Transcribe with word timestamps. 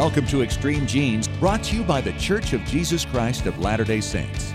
Welcome 0.00 0.26
to 0.28 0.42
Extreme 0.42 0.86
Genes, 0.86 1.28
brought 1.28 1.62
to 1.64 1.76
you 1.76 1.82
by 1.82 2.00
The 2.00 2.14
Church 2.14 2.54
of 2.54 2.64
Jesus 2.64 3.04
Christ 3.04 3.44
of 3.44 3.58
Latter 3.58 3.84
day 3.84 4.00
Saints. 4.00 4.54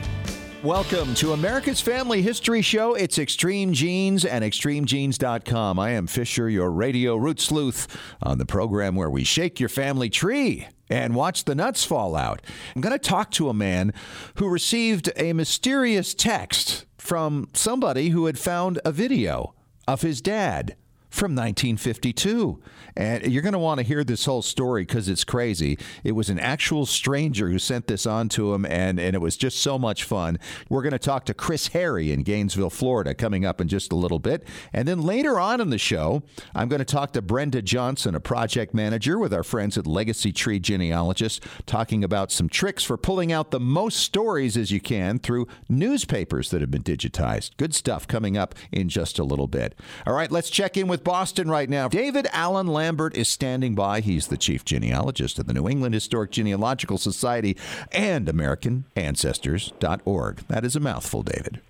Welcome 0.64 1.14
to 1.14 1.34
America's 1.34 1.80
Family 1.80 2.24
History 2.24 2.64
Show. 2.64 2.96
It's 2.96 3.20
Extreme 3.20 3.74
Genes 3.74 4.26
and 4.26 4.44
ExtremeGenes.com. 4.44 5.78
I 5.78 5.92
am 5.92 6.08
Fisher, 6.08 6.50
your 6.50 6.72
radio 6.72 7.16
root 7.16 7.40
sleuth, 7.40 7.86
on 8.24 8.40
the 8.40 8.46
program 8.48 8.96
where 8.96 9.12
we 9.12 9.24
shake 9.24 9.60
your 9.60 9.70
family 9.70 10.10
tree 10.10 10.68
and 10.90 11.14
watch 11.14 11.44
the 11.44 11.54
nuts 11.54 11.86
fall 11.86 12.16
out. 12.16 12.42
I'm 12.76 12.82
going 12.82 12.92
to 12.92 12.98
talk 12.98 13.30
to 13.34 13.48
a 13.48 13.54
man 13.54 13.94
who 14.38 14.50
received 14.50 15.12
a 15.16 15.34
mysterious 15.34 16.16
text 16.16 16.86
from 16.98 17.50
somebody 17.54 18.10
who 18.10 18.26
had 18.26 18.40
found 18.40 18.80
a 18.84 18.92
video 18.92 19.54
of 19.88 20.02
his 20.02 20.22
dad 20.22 20.76
from 21.16 21.32
1952. 21.32 22.60
And 22.98 23.26
you're 23.32 23.42
going 23.42 23.54
to 23.54 23.60
want 23.60 23.80
to 23.80 23.86
hear 23.86 24.04
this 24.04 24.26
whole 24.26 24.42
story 24.42 24.84
because 24.84 25.08
it's 25.08 25.24
crazy. 25.24 25.78
It 26.04 26.12
was 26.12 26.30
an 26.30 26.40
actual 26.40 26.86
stranger 26.86 27.50
who 27.50 27.58
sent 27.58 27.88
this 27.88 28.06
on 28.06 28.30
to 28.30 28.54
him, 28.54 28.66
and, 28.66 29.00
and 29.00 29.16
it 29.16 29.20
was 29.20 29.38
just 29.38 29.60
so 29.60 29.80
much 29.80 30.04
fun. 30.04 30.40
We're 30.70 30.82
going 30.82 30.92
to 30.92 31.00
talk 31.00 31.26
to 31.26 31.34
Chris 31.34 31.68
Harry 31.70 32.12
in 32.12 32.24
Gainesville, 32.24 32.70
Florida, 32.70 33.14
coming 33.14 33.46
up 33.46 33.62
in 33.62 33.68
just 33.68 33.92
a 33.92 33.96
little 33.96 34.20
bit. 34.20 34.46
And 34.74 34.88
then 34.88 35.02
later 35.02 35.40
on 35.40 35.62
in 35.62 35.70
the 35.70 35.78
show, 35.78 36.24
I'm 36.54 36.68
going 36.68 36.80
to 36.80 36.86
talk 36.86 37.14
to 37.14 37.22
Brenda 37.22 37.62
Johnson, 37.62 38.14
a 38.14 38.20
project 38.20 38.74
manager 38.74 39.18
with 39.18 39.34
our 39.34 39.44
friends 39.44 39.78
at 39.78 39.88
Legacy 39.88 40.34
Tree 40.34 40.60
Genealogists, 40.60 41.40
talking 41.66 42.04
about 42.04 42.32
some 42.32 42.50
tricks 42.50 42.84
for 42.84 42.98
pulling 42.98 43.32
out 43.32 43.52
the 43.52 43.60
most 43.60 44.00
stories 44.00 44.58
as 44.58 44.72
you 44.72 44.82
can 44.82 45.20
through 45.20 45.48
newspapers 45.70 46.50
that 46.50 46.60
have 46.60 46.72
been 46.72 46.84
digitized. 46.84 47.52
Good 47.56 47.74
stuff 47.74 48.06
coming 48.06 48.38
up 48.38 48.54
in 48.72 48.90
just 48.90 49.18
a 49.18 49.24
little 49.24 49.48
bit. 49.48 49.76
All 50.06 50.14
right, 50.14 50.32
let's 50.32 50.50
check 50.50 50.76
in 50.76 50.88
with 50.88 51.05
Boston 51.06 51.50
right 51.50 51.70
now. 51.70 51.88
David 51.88 52.28
Allen 52.34 52.68
Lambert 52.68 53.16
is 53.16 53.30
standing 53.30 53.76
by. 53.76 54.02
He's 54.02 54.28
the 54.28 54.36
chief 54.36 54.66
genealogist 54.66 55.40
of 55.40 55.46
the 55.46 55.54
New 55.54 55.70
England 55.70 55.94
Historic 55.94 56.32
Genealogical 56.32 56.98
Society 56.98 57.56
and 57.94 58.28
AmericanAncestors.org. 58.28 60.38
That 60.48 60.66
is 60.66 60.76
a 60.76 60.82
mouthful, 60.82 61.24
David. 61.24 61.62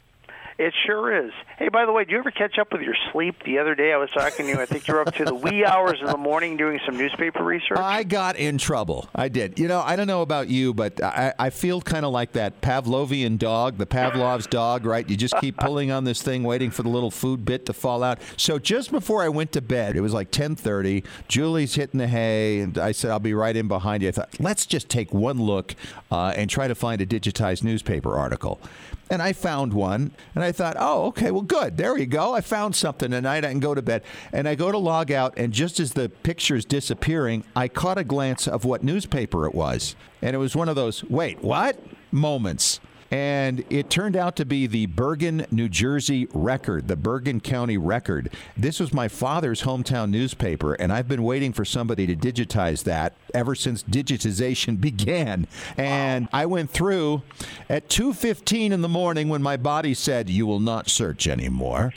It 0.58 0.74
sure 0.86 1.26
is. 1.26 1.34
Hey, 1.58 1.68
by 1.68 1.86
the 1.86 1.92
way, 1.92 2.06
do 2.06 2.14
you 2.14 2.18
ever 2.18 2.32
catch 2.32 2.58
up 2.58 2.72
with 2.72 2.82
your 2.82 2.96
sleep? 3.12 3.44
The 3.44 3.60
other 3.60 3.76
day 3.76 3.92
I 3.92 3.98
was 3.98 4.10
talking 4.12 4.46
to 4.46 4.54
you. 4.54 4.62
I 4.62 4.66
think 4.66 4.88
you're 4.88 5.02
up 5.02 5.14
to 5.16 5.26
the 5.26 5.36
wee 5.36 5.66
hours 5.66 6.02
of 6.02 6.10
the 6.10 6.18
morning 6.18 6.56
doing 6.56 6.80
some 6.86 6.98
newspaper 6.98 7.44
research. 7.44 7.78
I 7.78 8.04
got 8.04 8.38
in 8.38 8.58
trouble. 8.58 9.10
I 9.14 9.28
did. 9.28 9.60
You 9.60 9.68
know, 9.68 9.82
I 9.82 9.98
don't 9.98 10.08
know 10.08 10.22
about 10.22 10.48
you, 10.48 10.74
but 10.74 11.04
I, 11.04 11.34
I 11.38 11.50
feel 11.50 11.82
kind 11.82 12.06
of 12.06 12.14
like 12.14 12.32
that 12.34 12.62
Pavlovian 12.62 13.38
dog, 13.38 13.78
the 13.78 13.86
Pavlov's 13.86 14.48
dog, 14.48 14.86
right? 14.86 15.10
You 15.10 15.18
just 15.18 15.36
keep 15.42 15.58
pulling 15.58 15.92
on 15.92 16.06
this 16.06 16.22
thing, 16.22 16.44
waiting 16.44 16.72
for 16.72 16.84
the 16.84 16.90
little 16.90 17.12
food 17.12 17.44
bit 17.44 17.66
to 17.66 17.74
fall 17.74 18.02
out. 18.02 18.20
So 18.38 18.58
just 18.58 18.92
before 18.92 19.24
I 19.24 19.28
went 19.28 19.52
to 19.54 19.62
bed, 19.62 19.98
it 19.98 20.02
was 20.02 20.14
like 20.14 20.32
10:30. 20.32 21.04
Julie's 21.28 21.76
hitting 21.76 21.98
the 21.98 22.08
hay, 22.08 22.62
and 22.62 22.78
I 22.78 22.94
said 22.94 23.12
I'll 23.12 23.20
be 23.20 23.34
right 23.34 23.58
in 23.58 23.68
behind 23.68 24.04
you. 24.04 24.10
I 24.10 24.12
thought 24.14 24.30
let's 24.40 24.66
just 24.66 24.88
take 24.88 25.14
one 25.14 25.42
look 25.42 25.76
uh, 26.12 26.34
and 26.38 26.50
try 26.50 26.70
to 26.70 26.76
find 26.76 27.02
a 27.02 27.06
digitized 27.06 27.62
newspaper 27.62 28.18
article 28.18 28.62
and 29.10 29.22
I 29.22 29.34
found 29.34 29.74
one, 29.74 30.12
and 30.34 30.44
I 30.44 30.52
thought, 30.52 30.76
oh, 30.80 31.06
okay, 31.08 31.32
well, 31.32 31.42
good. 31.42 31.78
There 31.78 31.98
you 31.98 32.06
go. 32.06 32.34
I 32.34 32.42
found 32.42 32.76
something 32.76 33.12
tonight. 33.12 33.46
I 33.46 33.52
can 33.52 33.60
go 33.60 33.76
to 33.76 33.82
bed. 33.82 34.04
And 34.34 34.48
I 34.48 34.56
go 34.56 34.72
to 34.72 34.78
log 34.78 35.12
out, 35.12 35.34
and 35.38 35.54
just 35.54 35.80
as 35.80 35.94
the 35.94 36.10
picture's 36.10 36.66
disappearing, 36.66 37.44
I 37.56 37.68
caught 37.68 37.98
a 37.98 38.04
glance 38.04 38.48
of 38.48 38.66
what 38.66 38.84
newspaper 38.84 39.46
it 39.46 39.54
was. 39.54 39.96
And 40.22 40.36
it 40.36 40.40
was 40.40 40.56
one 40.56 40.70
of 40.70 40.76
those, 40.76 41.04
wait, 41.04 41.44
what? 41.44 41.80
Moments. 42.12 42.80
And 43.12 43.64
it 43.70 43.90
turned 43.90 44.16
out 44.16 44.36
to 44.38 44.46
be 44.46 44.66
the 44.68 44.88
Bergen, 44.88 45.46
New 45.52 45.70
Jersey 45.70 46.28
Record, 46.34 46.88
the 46.88 46.96
Bergen 46.96 47.40
County 47.40 47.78
Record. 47.78 48.32
This 48.58 48.80
was 48.80 48.94
my 48.94 49.08
father's 49.08 49.62
hometown 49.62 50.10
newspaper, 50.10 50.74
and 50.74 50.92
I've 50.92 51.08
been 51.08 51.24
waiting 51.24 51.54
for 51.54 51.66
somebody 51.66 52.08
to 52.08 52.16
digitize 52.16 52.84
that 52.84 53.14
ever 53.34 53.54
since 53.54 53.84
digitization 53.84 54.82
began. 54.82 55.48
And 55.78 56.28
I 56.34 56.46
went 56.46 56.72
through 56.72 57.22
at 57.70 57.90
2:15 57.90 58.72
in 58.72 58.82
the 58.82 58.90
morning 58.90 59.30
when 59.30 59.44
my 59.44 59.58
body 59.58 59.94
said, 59.94 60.30
"You 60.30 60.48
will 60.48 60.60
not 60.60 60.90
search 60.90 61.28
anymore." 61.28 61.94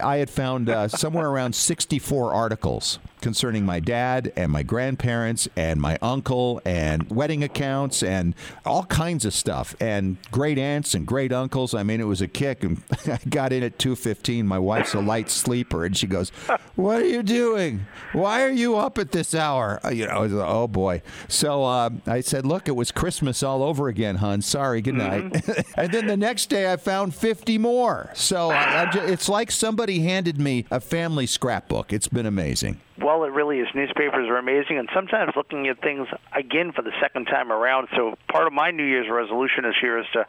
I 0.00 0.16
had 0.16 0.30
found 0.30 0.68
uh, 0.68 0.88
somewhere 0.88 1.28
around 1.28 1.54
64 1.54 2.34
articles 2.34 2.98
concerning 3.26 3.66
my 3.66 3.80
dad 3.80 4.32
and 4.36 4.52
my 4.52 4.62
grandparents 4.62 5.48
and 5.56 5.80
my 5.80 5.98
uncle 6.00 6.62
and 6.64 7.10
wedding 7.10 7.42
accounts 7.42 8.00
and 8.00 8.36
all 8.64 8.84
kinds 8.84 9.24
of 9.24 9.34
stuff 9.34 9.74
and 9.80 10.16
great 10.30 10.56
aunts 10.56 10.94
and 10.94 11.04
great 11.08 11.32
uncles. 11.32 11.74
I 11.74 11.82
mean, 11.82 12.00
it 12.00 12.06
was 12.06 12.20
a 12.20 12.28
kick. 12.28 12.62
And 12.62 12.80
I 13.08 13.18
got 13.28 13.52
in 13.52 13.64
at 13.64 13.78
2:15. 13.78 14.44
My 14.44 14.60
wife's 14.60 14.94
a 14.94 15.00
light 15.00 15.28
sleeper, 15.28 15.84
and 15.84 15.96
she 15.96 16.06
goes, 16.06 16.30
"What 16.76 17.02
are 17.02 17.06
you 17.06 17.24
doing? 17.24 17.86
Why 18.12 18.44
are 18.44 18.50
you 18.50 18.76
up 18.76 18.96
at 18.96 19.10
this 19.10 19.34
hour?" 19.34 19.80
Uh, 19.84 19.88
you 19.88 20.06
know, 20.06 20.20
like, 20.20 20.30
oh 20.30 20.68
boy. 20.68 21.02
So 21.26 21.64
uh, 21.64 21.90
I 22.06 22.20
said, 22.20 22.46
"Look, 22.46 22.68
it 22.68 22.76
was 22.76 22.92
Christmas 22.92 23.42
all 23.42 23.64
over 23.64 23.88
again, 23.88 24.16
hon. 24.16 24.40
Sorry. 24.40 24.80
Good 24.80 24.94
night." 24.94 25.24
Mm-hmm. 25.24 25.70
and 25.80 25.90
then 25.90 26.06
the 26.06 26.16
next 26.16 26.46
day, 26.46 26.72
I 26.72 26.76
found 26.76 27.12
50 27.12 27.58
more. 27.58 28.12
So 28.14 28.50
I, 28.50 28.82
I 28.82 28.90
just, 28.92 29.08
it's 29.08 29.28
like 29.28 29.50
somebody 29.50 29.98
handed 30.02 30.38
me 30.38 30.64
a 30.70 30.78
family 30.78 31.26
scrapbook. 31.26 31.92
It's 31.92 32.06
been 32.06 32.26
amazing. 32.26 32.80
Well, 32.98 33.24
it 33.24 33.32
really 33.32 33.60
is. 33.60 33.68
Newspapers 33.74 34.28
are 34.28 34.38
amazing, 34.38 34.78
and 34.78 34.88
sometimes 34.94 35.32
looking 35.36 35.68
at 35.68 35.80
things 35.82 36.08
again 36.34 36.72
for 36.72 36.82
the 36.82 36.92
second 37.00 37.26
time 37.26 37.52
around. 37.52 37.88
So, 37.94 38.14
part 38.28 38.46
of 38.46 38.52
my 38.52 38.70
New 38.70 38.84
Year's 38.84 39.08
resolution 39.10 39.64
this 39.64 39.74
year 39.82 39.98
is 39.98 40.06
to 40.14 40.26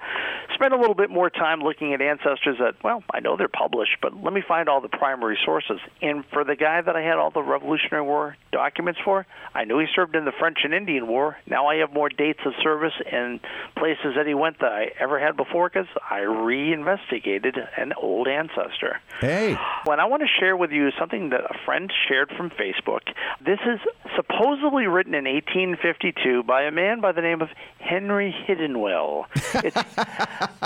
spend 0.54 0.74
a 0.74 0.78
little 0.78 0.96
bit 0.96 1.10
more 1.10 1.30
time 1.30 1.62
looking 1.62 1.94
at 1.94 2.02
ancestors 2.02 2.58
that, 2.60 2.76
well, 2.84 3.04
I 3.14 3.22
know 3.22 3.38
they're 3.38 3.48
published, 3.48 3.98
but 4.02 4.22
let 4.22 4.34
me 4.34 4.44
find 4.46 4.68
all 4.68 4.82
the 4.82 4.90
primary 4.90 5.38
sources. 5.46 5.80
And 6.02 6.26
for 6.34 6.44
the 6.44 6.56
guy 6.56 6.82
that 6.82 6.96
I 6.96 7.02
had 7.02 7.18
all 7.18 7.32
the 7.32 7.42
Revolutionary 7.42 8.04
War 8.04 8.36
documents 8.52 9.00
for, 9.04 9.26
I 9.56 9.64
knew 9.64 9.80
he 9.80 9.86
served 9.96 10.16
in 10.16 10.26
the 10.26 10.34
French 10.34 10.60
and 10.64 10.74
Indian 10.74 11.08
War. 11.08 11.38
Now 11.46 11.68
I 11.68 11.78
have 11.78 11.94
more 11.94 12.10
dates 12.10 12.40
of 12.46 12.54
service 12.62 12.94
and 13.10 13.40
places 13.78 14.16
that 14.16 14.28
he 14.28 14.34
went 14.34 14.60
that 14.60 14.72
I 14.72 14.92
ever 15.00 15.20
had 15.20 15.38
before 15.38 15.70
because 15.70 15.88
I 16.10 16.20
reinvestigated 16.20 17.56
an 17.78 17.94
old 17.94 18.28
ancestor. 18.28 19.00
Hey. 19.22 19.58
When 19.86 20.00
I 20.00 20.06
want 20.06 20.24
to 20.24 20.30
share 20.40 20.58
with 20.58 20.72
you 20.72 20.90
something 21.00 21.30
that 21.30 21.42
a 21.42 21.58
friend 21.66 21.92
shared 22.08 22.32
from 22.36 22.50
Facebook. 22.58 23.02
This 23.46 23.60
is 23.66 23.80
supposedly 24.16 24.88
written 24.88 25.14
in 25.14 25.26
1852 25.26 26.44
by 26.44 26.64
a 26.64 26.72
man 26.72 27.02
by 27.02 27.12
the 27.12 27.22
name 27.22 27.42
of 27.42 27.50
Henry 27.80 28.36
Hiddenwell. 28.48 29.26
It's 29.64 29.76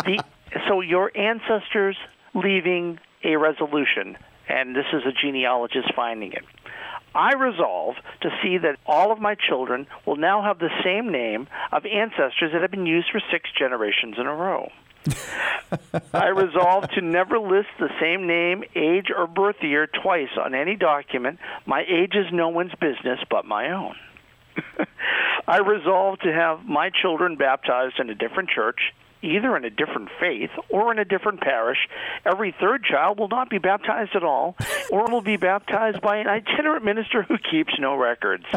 the, 0.05 0.23
so 0.67 0.81
your 0.81 1.11
ancestors 1.15 1.97
leaving 2.33 2.99
a 3.23 3.35
resolution, 3.35 4.17
and 4.47 4.75
this 4.75 4.85
is 4.93 5.03
a 5.05 5.11
genealogist 5.11 5.93
finding 5.95 6.33
it. 6.33 6.43
I 7.13 7.33
resolve 7.33 7.95
to 8.21 8.29
see 8.41 8.57
that 8.59 8.77
all 8.85 9.11
of 9.11 9.19
my 9.19 9.35
children 9.35 9.87
will 10.05 10.15
now 10.15 10.41
have 10.43 10.59
the 10.59 10.69
same 10.83 11.11
name 11.11 11.47
of 11.71 11.85
ancestors 11.85 12.51
that 12.53 12.61
have 12.61 12.71
been 12.71 12.85
used 12.85 13.09
for 13.11 13.21
six 13.31 13.49
generations 13.57 14.15
in 14.17 14.27
a 14.27 14.33
row. 14.33 14.71
I 16.13 16.27
resolve 16.27 16.89
to 16.91 17.01
never 17.01 17.39
list 17.39 17.69
the 17.79 17.89
same 17.99 18.27
name, 18.27 18.63
age, 18.75 19.07
or 19.15 19.27
birth 19.27 19.55
year 19.61 19.87
twice 19.87 20.29
on 20.37 20.53
any 20.53 20.75
document. 20.75 21.39
My 21.65 21.81
age 21.81 22.13
is 22.15 22.27
no 22.31 22.49
one's 22.49 22.73
business 22.79 23.19
but 23.29 23.45
my 23.45 23.71
own. 23.71 23.95
I 25.47 25.59
resolve 25.59 26.19
to 26.19 26.31
have 26.31 26.65
my 26.65 26.89
children 27.01 27.35
baptized 27.35 27.99
in 27.99 28.09
a 28.09 28.15
different 28.15 28.49
church, 28.49 28.79
either 29.21 29.55
in 29.57 29.65
a 29.65 29.69
different 29.69 30.09
faith 30.19 30.51
or 30.69 30.91
in 30.91 30.99
a 30.99 31.05
different 31.05 31.41
parish. 31.41 31.77
Every 32.25 32.55
third 32.59 32.83
child 32.83 33.19
will 33.19 33.27
not 33.27 33.49
be 33.49 33.57
baptized 33.57 34.15
at 34.15 34.23
all, 34.23 34.55
or 34.91 35.05
will 35.05 35.21
be 35.21 35.37
baptized 35.37 36.01
by 36.01 36.17
an 36.17 36.27
itinerant 36.27 36.83
minister 36.83 37.23
who 37.23 37.37
keeps 37.37 37.73
no 37.79 37.95
records. 37.95 38.45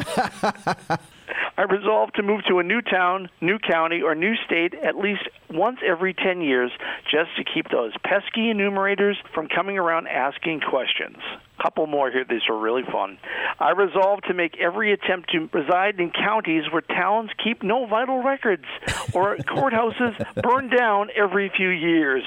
I 1.56 1.62
resolve 1.62 2.12
to 2.14 2.22
move 2.22 2.42
to 2.48 2.58
a 2.58 2.62
new 2.62 2.82
town, 2.82 3.28
new 3.40 3.58
county, 3.58 4.02
or 4.02 4.14
new 4.14 4.34
state 4.44 4.74
at 4.74 4.96
least 4.96 5.22
once 5.50 5.78
every 5.86 6.12
10 6.12 6.40
years 6.40 6.70
just 7.10 7.30
to 7.36 7.44
keep 7.44 7.70
those 7.70 7.92
pesky 8.02 8.50
enumerators 8.50 9.16
from 9.32 9.48
coming 9.48 9.78
around 9.78 10.08
asking 10.08 10.60
questions. 10.60 11.18
Couple 11.64 11.86
more 11.86 12.10
here. 12.10 12.26
These 12.28 12.42
are 12.50 12.58
really 12.58 12.82
fun. 12.92 13.16
I 13.58 13.70
resolved 13.70 14.24
to 14.28 14.34
make 14.34 14.58
every 14.60 14.92
attempt 14.92 15.30
to 15.30 15.48
reside 15.50 15.98
in 15.98 16.10
counties 16.10 16.64
where 16.70 16.82
towns 16.82 17.30
keep 17.42 17.62
no 17.62 17.86
vital 17.86 18.22
records 18.22 18.66
or 19.14 19.36
courthouses 19.38 20.42
burn 20.42 20.68
down 20.68 21.08
every 21.16 21.50
few 21.56 21.70
years. 21.70 22.22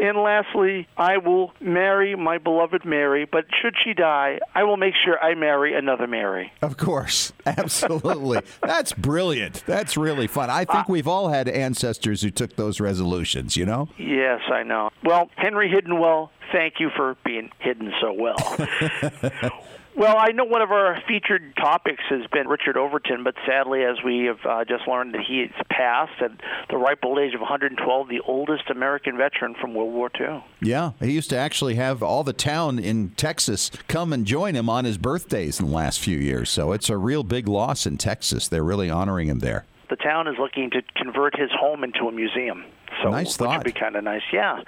And 0.00 0.18
lastly, 0.18 0.86
I 0.96 1.18
will 1.18 1.52
marry 1.60 2.14
my 2.14 2.38
beloved 2.38 2.84
Mary, 2.84 3.24
but 3.24 3.46
should 3.62 3.74
she 3.82 3.94
die, 3.94 4.40
I 4.54 4.64
will 4.64 4.76
make 4.76 4.94
sure 5.04 5.18
I 5.22 5.34
marry 5.34 5.74
another 5.74 6.06
Mary. 6.06 6.52
Of 6.60 6.76
course. 6.76 7.32
Absolutely. 7.46 8.40
That's 8.62 8.92
brilliant. 8.92 9.64
That's 9.66 9.96
really 9.96 10.26
fun. 10.26 10.50
I 10.50 10.64
think 10.64 10.80
uh, 10.80 10.84
we've 10.88 11.08
all 11.08 11.28
had 11.28 11.48
ancestors 11.48 12.22
who 12.22 12.30
took 12.30 12.56
those 12.56 12.80
resolutions, 12.80 13.56
you 13.56 13.64
know? 13.64 13.88
Yes, 13.98 14.40
I 14.52 14.62
know. 14.62 14.90
Well, 15.02 15.30
Henry 15.36 15.70
Hiddenwell, 15.70 16.28
thank 16.52 16.74
you 16.78 16.90
for 16.94 17.16
being 17.24 17.50
hidden 17.58 17.92
so 18.00 18.12
well. 18.12 18.36
Well, 19.96 20.16
I 20.18 20.32
know 20.32 20.44
one 20.44 20.60
of 20.60 20.72
our 20.72 21.02
featured 21.08 21.56
topics 21.56 22.02
has 22.10 22.26
been 22.30 22.48
Richard 22.48 22.76
Overton, 22.76 23.24
but 23.24 23.34
sadly, 23.46 23.82
as 23.82 23.96
we 24.04 24.26
have 24.26 24.44
uh, 24.44 24.62
just 24.66 24.86
learned 24.86 25.14
that 25.14 25.22
he 25.26 25.40
has 25.40 25.66
passed 25.70 26.20
at 26.20 26.32
the 26.68 26.76
ripe 26.76 26.98
old 27.02 27.18
age 27.18 27.32
of 27.32 27.40
112, 27.40 28.08
the 28.08 28.20
oldest 28.20 28.68
American 28.68 29.16
veteran 29.16 29.54
from 29.58 29.72
World 29.72 29.94
War 29.94 30.10
II. 30.20 30.44
Yeah, 30.60 30.92
he 31.00 31.12
used 31.12 31.30
to 31.30 31.38
actually 31.38 31.76
have 31.76 32.02
all 32.02 32.24
the 32.24 32.34
town 32.34 32.78
in 32.78 33.12
Texas 33.16 33.70
come 33.88 34.12
and 34.12 34.26
join 34.26 34.54
him 34.54 34.68
on 34.68 34.84
his 34.84 34.98
birthdays 34.98 35.58
in 35.58 35.66
the 35.66 35.72
last 35.72 35.98
few 35.98 36.18
years. 36.18 36.50
So 36.50 36.72
it's 36.72 36.90
a 36.90 36.98
real 36.98 37.22
big 37.22 37.48
loss 37.48 37.86
in 37.86 37.96
Texas. 37.96 38.48
They're 38.48 38.62
really 38.62 38.90
honoring 38.90 39.28
him 39.28 39.38
there. 39.38 39.64
The 39.88 39.96
town 39.96 40.26
is 40.28 40.34
looking 40.38 40.70
to 40.70 40.82
convert 40.96 41.38
his 41.38 41.50
home 41.52 41.84
into 41.84 42.08
a 42.08 42.12
museum. 42.12 42.64
So, 43.02 43.10
nice 43.10 43.36
thought. 43.36 43.58
would 43.58 43.64
be 43.64 43.78
kind 43.78 43.94
of 43.96 44.04
nice. 44.04 44.22
Yeah. 44.32 44.60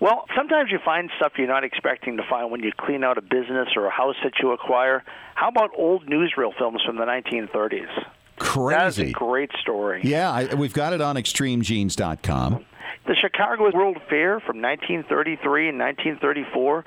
Well, 0.00 0.26
sometimes 0.36 0.70
you 0.70 0.78
find 0.84 1.10
stuff 1.16 1.32
you're 1.38 1.46
not 1.48 1.64
expecting 1.64 2.16
to 2.18 2.22
find 2.28 2.50
when 2.50 2.62
you 2.62 2.72
clean 2.78 3.02
out 3.04 3.18
a 3.18 3.22
business 3.22 3.68
or 3.76 3.86
a 3.86 3.90
house 3.90 4.16
that 4.22 4.34
you 4.42 4.52
acquire. 4.52 5.02
How 5.34 5.48
about 5.48 5.70
old 5.76 6.06
newsreel 6.06 6.56
films 6.56 6.82
from 6.84 6.96
the 6.96 7.04
1930s? 7.04 7.88
That 8.38 8.86
is 8.86 8.98
a 8.98 9.02
Crazy. 9.02 9.12
great 9.12 9.50
story. 9.60 10.00
Yeah, 10.02 10.30
I, 10.30 10.54
we've 10.54 10.72
got 10.72 10.92
it 10.92 11.00
on 11.00 11.16
extremegenes.com. 11.16 12.64
The 13.06 13.14
Chicago 13.14 13.70
World 13.74 13.96
Fair 14.08 14.40
from 14.40 14.60
1933 14.62 15.68
and 15.70 15.78
1934, 15.78 16.84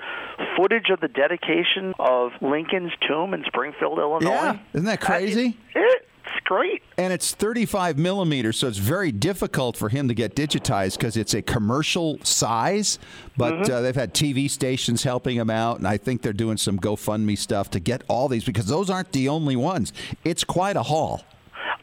footage 0.56 0.90
of 0.90 1.00
the 1.00 1.08
dedication 1.08 1.92
of 1.98 2.32
Lincoln's 2.40 2.92
tomb 3.06 3.34
in 3.34 3.44
Springfield, 3.46 3.98
Illinois. 3.98 4.30
Yeah, 4.30 4.58
isn't 4.74 4.86
that 4.86 5.00
crazy? 5.00 5.56
It's 6.26 6.44
great. 6.44 6.82
And 6.96 7.12
it's 7.12 7.32
35 7.34 7.98
millimeters, 7.98 8.56
so 8.58 8.68
it's 8.68 8.78
very 8.78 9.12
difficult 9.12 9.76
for 9.76 9.88
him 9.88 10.08
to 10.08 10.14
get 10.14 10.34
digitized 10.34 10.96
because 10.98 11.16
it's 11.16 11.34
a 11.34 11.42
commercial 11.42 12.18
size. 12.22 12.98
But 13.36 13.54
Mm-hmm. 13.54 13.72
uh, 13.72 13.80
they've 13.82 13.94
had 13.94 14.14
TV 14.14 14.48
stations 14.50 15.02
helping 15.04 15.36
him 15.36 15.50
out, 15.50 15.78
and 15.78 15.86
I 15.88 15.96
think 15.96 16.22
they're 16.22 16.32
doing 16.32 16.56
some 16.56 16.78
GoFundMe 16.78 17.36
stuff 17.38 17.70
to 17.70 17.80
get 17.80 18.02
all 18.08 18.28
these 18.28 18.44
because 18.44 18.66
those 18.66 18.90
aren't 18.90 19.12
the 19.12 19.28
only 19.28 19.56
ones. 19.56 19.92
It's 20.24 20.44
quite 20.44 20.76
a 20.76 20.82
haul. 20.84 21.22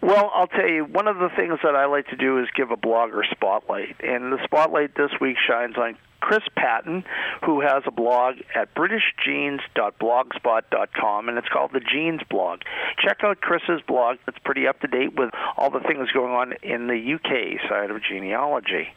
Well, 0.01 0.31
I'll 0.33 0.47
tell 0.47 0.67
you, 0.67 0.85
one 0.85 1.07
of 1.07 1.17
the 1.17 1.29
things 1.35 1.59
that 1.63 1.75
I 1.75 1.85
like 1.85 2.07
to 2.07 2.15
do 2.15 2.39
is 2.39 2.47
give 2.55 2.71
a 2.71 2.77
blogger 2.77 3.21
spotlight. 3.29 3.95
And 4.03 4.33
the 4.33 4.43
spotlight 4.43 4.95
this 4.95 5.11
week 5.21 5.37
shines 5.47 5.77
on 5.77 5.95
Chris 6.21 6.43
Paton, 6.55 7.03
who 7.45 7.61
has 7.61 7.83
a 7.85 7.91
blog 7.91 8.35
at 8.55 8.73
britishgenes.blogspot.com, 8.75 11.29
and 11.29 11.37
it's 11.37 11.49
called 11.49 11.71
the 11.73 11.81
Genes 11.81 12.21
Blog. 12.29 12.61
Check 13.03 13.17
out 13.23 13.41
Chris's 13.41 13.81
blog. 13.87 14.17
It's 14.27 14.37
pretty 14.45 14.67
up 14.67 14.79
to 14.81 14.87
date 14.87 15.17
with 15.17 15.31
all 15.57 15.71
the 15.71 15.79
things 15.81 16.09
going 16.11 16.31
on 16.31 16.53
in 16.63 16.87
the 16.87 17.15
UK 17.15 17.59
side 17.69 17.91
of 17.91 18.01
genealogy. 18.03 18.87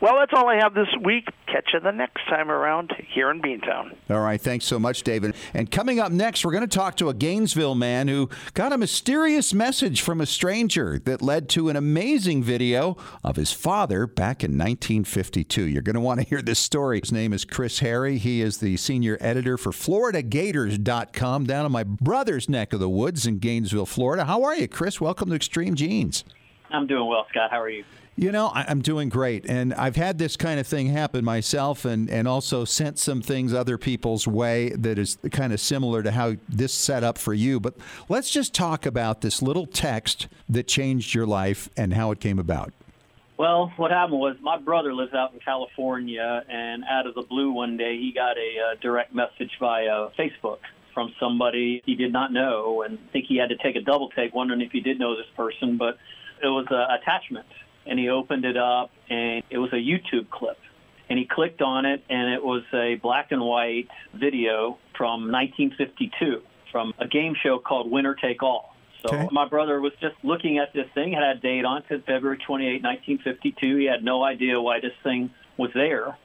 Well, 0.00 0.16
that's 0.18 0.32
all 0.34 0.48
I 0.48 0.56
have 0.56 0.74
this 0.74 0.88
week. 1.04 1.28
Catch 1.46 1.70
you 1.72 1.80
the 1.80 1.92
next 1.92 2.26
time 2.28 2.50
around 2.50 2.92
here 3.14 3.30
in 3.30 3.40
Beantown. 3.40 3.94
All 4.10 4.20
right, 4.20 4.40
thanks 4.40 4.64
so 4.64 4.78
much, 4.78 5.02
David. 5.02 5.34
And 5.54 5.70
coming 5.70 6.00
up 6.00 6.10
next, 6.10 6.44
we're 6.44 6.52
going 6.52 6.68
to 6.68 6.76
talk 6.76 6.96
to 6.96 7.08
a 7.08 7.14
Gainesville 7.14 7.76
man 7.76 8.08
who 8.08 8.28
got 8.54 8.72
a 8.72 8.78
mysterious 8.78 9.54
message 9.54 10.00
from 10.00 10.20
a 10.20 10.26
stranger 10.26 10.98
that 11.04 11.22
led 11.22 11.48
to 11.50 11.68
an 11.68 11.76
amazing 11.76 12.42
video 12.42 12.96
of 13.22 13.36
his 13.36 13.52
father 13.52 14.06
back 14.06 14.42
in 14.42 14.52
1952. 14.52 15.68
You're 15.68 15.82
going 15.82 15.94
to 15.94 16.00
want 16.00 16.20
to 16.20 16.26
hear 16.26 16.42
this 16.42 16.58
story. 16.72 17.00
His 17.02 17.12
name 17.12 17.34
is 17.34 17.44
Chris 17.44 17.80
Harry. 17.80 18.16
He 18.16 18.40
is 18.40 18.56
the 18.56 18.78
senior 18.78 19.18
editor 19.20 19.58
for 19.58 19.72
FloridaGators.com 19.72 21.44
down 21.44 21.66
in 21.66 21.70
my 21.70 21.84
brother's 21.84 22.48
neck 22.48 22.72
of 22.72 22.80
the 22.80 22.88
woods 22.88 23.26
in 23.26 23.40
Gainesville, 23.40 23.84
Florida. 23.84 24.24
How 24.24 24.42
are 24.44 24.56
you, 24.56 24.66
Chris? 24.68 24.98
Welcome 24.98 25.28
to 25.28 25.34
Extreme 25.36 25.74
Genes. 25.74 26.24
I'm 26.70 26.86
doing 26.86 27.06
well, 27.06 27.26
Scott. 27.28 27.50
How 27.50 27.60
are 27.60 27.68
you? 27.68 27.84
You 28.16 28.32
know, 28.32 28.46
I- 28.46 28.64
I'm 28.68 28.80
doing 28.80 29.10
great, 29.10 29.44
and 29.50 29.74
I've 29.74 29.96
had 29.96 30.16
this 30.16 30.34
kind 30.38 30.58
of 30.58 30.66
thing 30.66 30.86
happen 30.86 31.26
myself, 31.26 31.84
and, 31.84 32.08
and 32.08 32.26
also 32.26 32.64
sent 32.64 32.98
some 32.98 33.20
things 33.20 33.52
other 33.52 33.76
people's 33.76 34.26
way 34.26 34.70
that 34.70 34.98
is 34.98 35.18
kind 35.30 35.52
of 35.52 35.60
similar 35.60 36.02
to 36.02 36.10
how 36.12 36.36
this 36.48 36.72
set 36.72 37.04
up 37.04 37.18
for 37.18 37.34
you. 37.34 37.60
But 37.60 37.74
let's 38.08 38.30
just 38.30 38.54
talk 38.54 38.86
about 38.86 39.20
this 39.20 39.42
little 39.42 39.66
text 39.66 40.26
that 40.48 40.68
changed 40.68 41.12
your 41.12 41.26
life 41.26 41.68
and 41.76 41.92
how 41.92 42.12
it 42.12 42.18
came 42.20 42.38
about. 42.38 42.72
Well, 43.42 43.72
what 43.76 43.90
happened 43.90 44.20
was 44.20 44.36
my 44.40 44.56
brother 44.56 44.94
lives 44.94 45.14
out 45.14 45.34
in 45.34 45.40
California, 45.40 46.44
and 46.48 46.84
out 46.88 47.08
of 47.08 47.16
the 47.16 47.22
blue 47.22 47.50
one 47.50 47.76
day 47.76 47.98
he 47.98 48.12
got 48.12 48.36
a 48.38 48.70
uh, 48.70 48.74
direct 48.80 49.12
message 49.12 49.50
via 49.58 50.10
Facebook 50.16 50.58
from 50.94 51.12
somebody 51.18 51.82
he 51.84 51.96
did 51.96 52.12
not 52.12 52.32
know, 52.32 52.82
and 52.82 53.00
I 53.00 53.12
think 53.12 53.24
he 53.28 53.38
had 53.38 53.48
to 53.48 53.56
take 53.56 53.74
a 53.74 53.80
double 53.80 54.10
take, 54.10 54.32
wondering 54.32 54.60
if 54.60 54.70
he 54.70 54.78
did 54.78 55.00
know 55.00 55.16
this 55.16 55.26
person. 55.36 55.76
But 55.76 55.98
it 56.40 56.46
was 56.46 56.66
an 56.70 56.86
attachment, 57.02 57.48
and 57.84 57.98
he 57.98 58.10
opened 58.10 58.44
it 58.44 58.56
up, 58.56 58.92
and 59.10 59.42
it 59.50 59.58
was 59.58 59.72
a 59.72 59.82
YouTube 59.90 60.30
clip. 60.30 60.58
And 61.10 61.18
he 61.18 61.26
clicked 61.28 61.62
on 61.62 61.84
it, 61.84 62.04
and 62.08 62.32
it 62.32 62.44
was 62.44 62.62
a 62.72 62.94
black 63.02 63.32
and 63.32 63.42
white 63.42 63.88
video 64.14 64.78
from 64.96 65.32
1952 65.32 66.42
from 66.70 66.94
a 67.00 67.08
game 67.08 67.34
show 67.42 67.58
called 67.58 67.90
Winner 67.90 68.14
Take 68.14 68.44
All. 68.44 68.71
So 69.02 69.08
Okay. 69.10 69.28
my 69.32 69.48
brother 69.48 69.80
was 69.80 69.92
just 70.00 70.14
looking 70.22 70.58
at 70.58 70.72
this 70.72 70.86
thing, 70.94 71.12
had 71.12 71.36
a 71.36 71.40
date 71.40 71.64
on 71.64 71.82
it, 71.88 72.04
February 72.06 72.38
28, 72.46 72.82
1952. 72.82 73.76
He 73.76 73.84
had 73.86 74.04
no 74.04 74.22
idea 74.24 74.60
why 74.60 74.80
this 74.80 74.92
thing 75.02 75.30
was 75.56 75.70
there. 75.74 76.16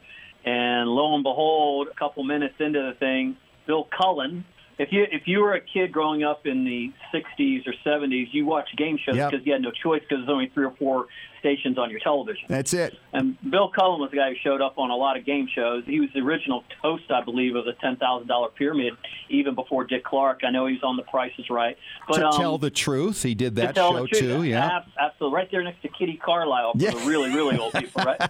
And 0.45 0.89
lo 0.89 1.13
and 1.15 1.23
behold, 1.23 1.87
a 1.91 1.95
couple 1.95 2.23
minutes 2.23 2.55
into 2.59 2.79
the 2.79 2.93
thing, 2.99 3.35
Bill 3.65 3.87
Cullen. 3.97 4.45
If 4.79 4.89
you 4.91 5.05
if 5.11 5.23
you 5.25 5.39
were 5.39 5.55
a 5.55 5.59
kid 5.59 5.91
growing 5.91 6.23
up 6.23 6.45
in 6.45 6.63
the 6.63 6.91
60s 7.11 7.67
or 7.67 7.73
70s, 7.83 8.27
you 8.31 8.45
watched 8.45 8.77
game 8.77 8.97
shows 9.03 9.15
Yep. 9.15 9.31
because 9.31 9.45
you 9.45 9.53
had 9.53 9.61
no 9.63 9.71
choice 9.71 10.01
because 10.01 10.19
there's 10.19 10.29
only 10.29 10.49
three 10.53 10.65
or 10.65 10.75
four 10.77 11.07
stations 11.39 11.77
on 11.77 11.89
your 11.89 11.99
television. 11.99 12.45
That's 12.47 12.73
it. 12.73 12.97
And 13.13 13.37
Bill 13.49 13.69
Cullen 13.69 13.99
was 13.99 14.11
the 14.11 14.17
guy 14.17 14.29
who 14.29 14.35
showed 14.43 14.61
up 14.61 14.77
on 14.77 14.89
a 14.89 14.95
lot 14.95 15.17
of 15.17 15.25
game 15.25 15.47
shows. 15.53 15.83
He 15.85 15.99
was 15.99 16.09
the 16.13 16.21
original 16.21 16.63
host, 16.81 17.03
I 17.09 17.23
believe, 17.23 17.55
of 17.55 17.65
the 17.65 17.73
ten 17.73 17.95
thousand 17.97 18.27
dollar 18.27 18.49
pyramid, 18.49 18.93
even 19.29 19.55
before 19.55 19.83
Dick 19.85 20.03
Clark. 20.03 20.41
I 20.45 20.51
know 20.51 20.65
he 20.67 20.73
was 20.73 20.83
on 20.83 20.97
The 20.97 21.03
Price 21.03 21.31
is 21.37 21.49
Right. 21.49 21.77
But 22.07 22.17
to 22.17 22.27
um, 22.27 22.37
tell 22.37 22.57
the 22.57 22.69
truth, 22.69 23.23
he 23.23 23.35
did 23.35 23.55
that 23.55 23.75
tell 23.75 23.93
show 23.93 24.07
too. 24.07 24.43
Yeah. 24.43 24.77
ab- 24.77 24.83
absolutely, 24.99 25.35
right 25.35 25.51
there 25.51 25.63
next 25.63 25.81
to 25.81 25.87
Kitty 25.87 26.17
Carlisle 26.23 26.73
for 26.73 26.79
Yeah. 26.79 26.91
the 26.91 27.05
really, 27.05 27.29
really 27.33 27.57
old 27.57 27.73
people, 27.73 28.03
right? 28.03 28.29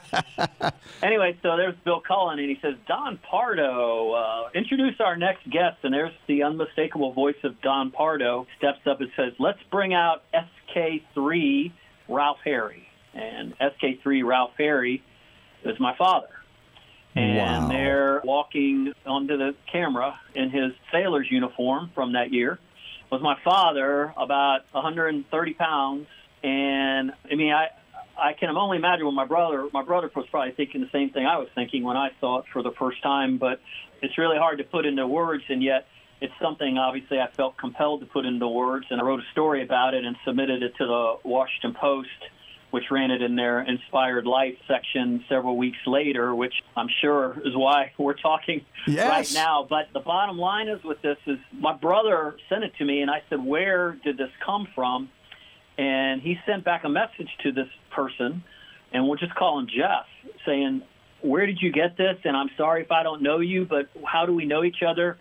anyway, 1.03 1.37
so 1.41 1.57
there's 1.57 1.75
Bill 1.83 2.01
Cullen, 2.01 2.39
and 2.39 2.49
he 2.49 2.57
says, 2.61 2.75
"Don 2.87 3.17
Pardo, 3.17 4.11
uh, 4.13 4.49
introduce 4.53 4.99
our 4.99 5.15
next 5.17 5.49
guest." 5.49 5.77
And 5.83 5.93
there's 5.93 6.13
the 6.27 6.43
unmistakable 6.43 7.13
voice 7.13 7.35
of 7.43 7.59
Don 7.61 7.91
Pardo 7.91 8.47
steps 8.57 8.79
up 8.85 9.01
and 9.01 9.09
says, 9.15 9.33
"Let's 9.39 9.59
bring 9.71 9.93
out 9.93 10.23
SK3 10.75 11.71
Ralph 12.07 12.39
Harry." 12.43 12.86
And 13.17 13.57
SK3 13.59 14.23
Ralph 14.23 14.51
Harry 14.57 15.03
is 15.63 15.79
my 15.79 15.95
father. 15.95 16.29
And 17.15 17.63
Wow. 17.63 17.69
they're 17.69 18.21
walking 18.23 18.93
onto 19.05 19.37
the 19.37 19.55
camera 19.71 20.19
in 20.35 20.51
his 20.51 20.73
sailor's 20.91 21.29
uniform 21.31 21.89
from 21.95 22.13
that 22.13 22.31
year. 22.31 22.59
Was 23.09 23.21
my 23.21 23.35
father 23.43 24.13
about 24.17 24.65
130 24.71 25.53
pounds, 25.53 26.07
and 26.43 27.13
I 27.31 27.35
mean, 27.35 27.53
I 27.53 27.69
I 28.19 28.33
can 28.33 28.49
only 28.49 28.77
imagine 28.77 29.05
when 29.05 29.15
my 29.15 29.25
brother 29.25 29.67
my 29.73 29.81
brother 29.83 30.11
was 30.13 30.27
probably 30.29 30.51
thinking 30.51 30.81
the 30.81 30.89
same 30.91 31.09
thing 31.11 31.25
I 31.25 31.37
was 31.37 31.47
thinking 31.55 31.83
when 31.83 31.95
I 31.97 32.09
saw 32.19 32.39
it 32.39 32.45
for 32.51 32.61
the 32.61 32.71
first 32.71 33.01
time. 33.01 33.37
But 33.37 33.61
it's 34.01 34.17
really 34.17 34.37
hard 34.37 34.57
to 34.59 34.63
put 34.63 34.85
into 34.85 35.07
words, 35.07 35.43
and 35.49 35.63
yet 35.63 35.87
it's 36.19 36.33
something 36.41 36.77
obviously 36.77 37.19
I 37.19 37.27
felt 37.27 37.57
compelled 37.57 38.01
to 38.01 38.05
put 38.07 38.25
into 38.25 38.47
words, 38.47 38.87
and 38.89 38.99
I 38.99 39.03
wrote 39.05 39.21
a 39.21 39.31
story 39.31 39.63
about 39.63 39.93
it 39.93 40.03
and 40.03 40.15
submitted 40.25 40.61
it 40.61 40.75
to 40.77 40.85
the 40.85 41.15
Washington 41.23 41.73
Post 41.73 42.09
which 42.71 42.85
ran 42.91 43.11
it 43.11 43.21
in 43.21 43.35
their 43.35 43.61
Inspired 43.61 44.25
Life 44.25 44.55
section 44.67 45.23
several 45.29 45.55
weeks 45.57 45.77
later, 45.85 46.35
which 46.35 46.53
I'm 46.75 46.89
sure 47.01 47.41
is 47.45 47.55
why 47.55 47.91
we're 47.97 48.13
talking 48.13 48.65
Yes. 48.85 49.09
right 49.09 49.31
now. 49.33 49.65
But 49.69 49.87
the 49.93 49.99
bottom 49.99 50.37
line 50.37 50.67
is 50.67 50.83
with 50.83 51.01
this 51.01 51.17
is 51.25 51.37
my 51.53 51.73
brother 51.73 52.35
sent 52.49 52.63
it 52.63 52.73
to 52.77 52.85
me, 52.85 53.01
and 53.01 53.09
I 53.11 53.21
said, 53.29 53.43
"Where 53.43 53.97
did 54.03 54.17
this 54.17 54.31
come 54.45 54.67
from?" 54.75 55.09
And 55.77 56.21
he 56.21 56.37
sent 56.45 56.63
back 56.63 56.83
a 56.83 56.89
message 56.89 57.29
to 57.43 57.51
this 57.51 57.67
person, 57.91 58.43
and 58.91 59.07
we'll 59.07 59.17
just 59.17 59.35
call 59.35 59.59
him 59.59 59.67
Jeff, 59.67 60.05
saying, 60.45 60.81
"Where 61.21 61.45
did 61.45 61.61
you 61.61 61.71
get 61.71 61.97
this?" 61.97 62.17
And 62.23 62.35
I'm 62.35 62.49
sorry 62.57 62.81
if 62.81 62.91
I 62.91 63.03
don't 63.03 63.21
know 63.21 63.39
you, 63.39 63.65
but 63.65 63.87
how 64.05 64.25
do 64.25 64.33
we 64.33 64.45
know 64.45 64.63
each 64.63 64.81
other? 64.87 65.17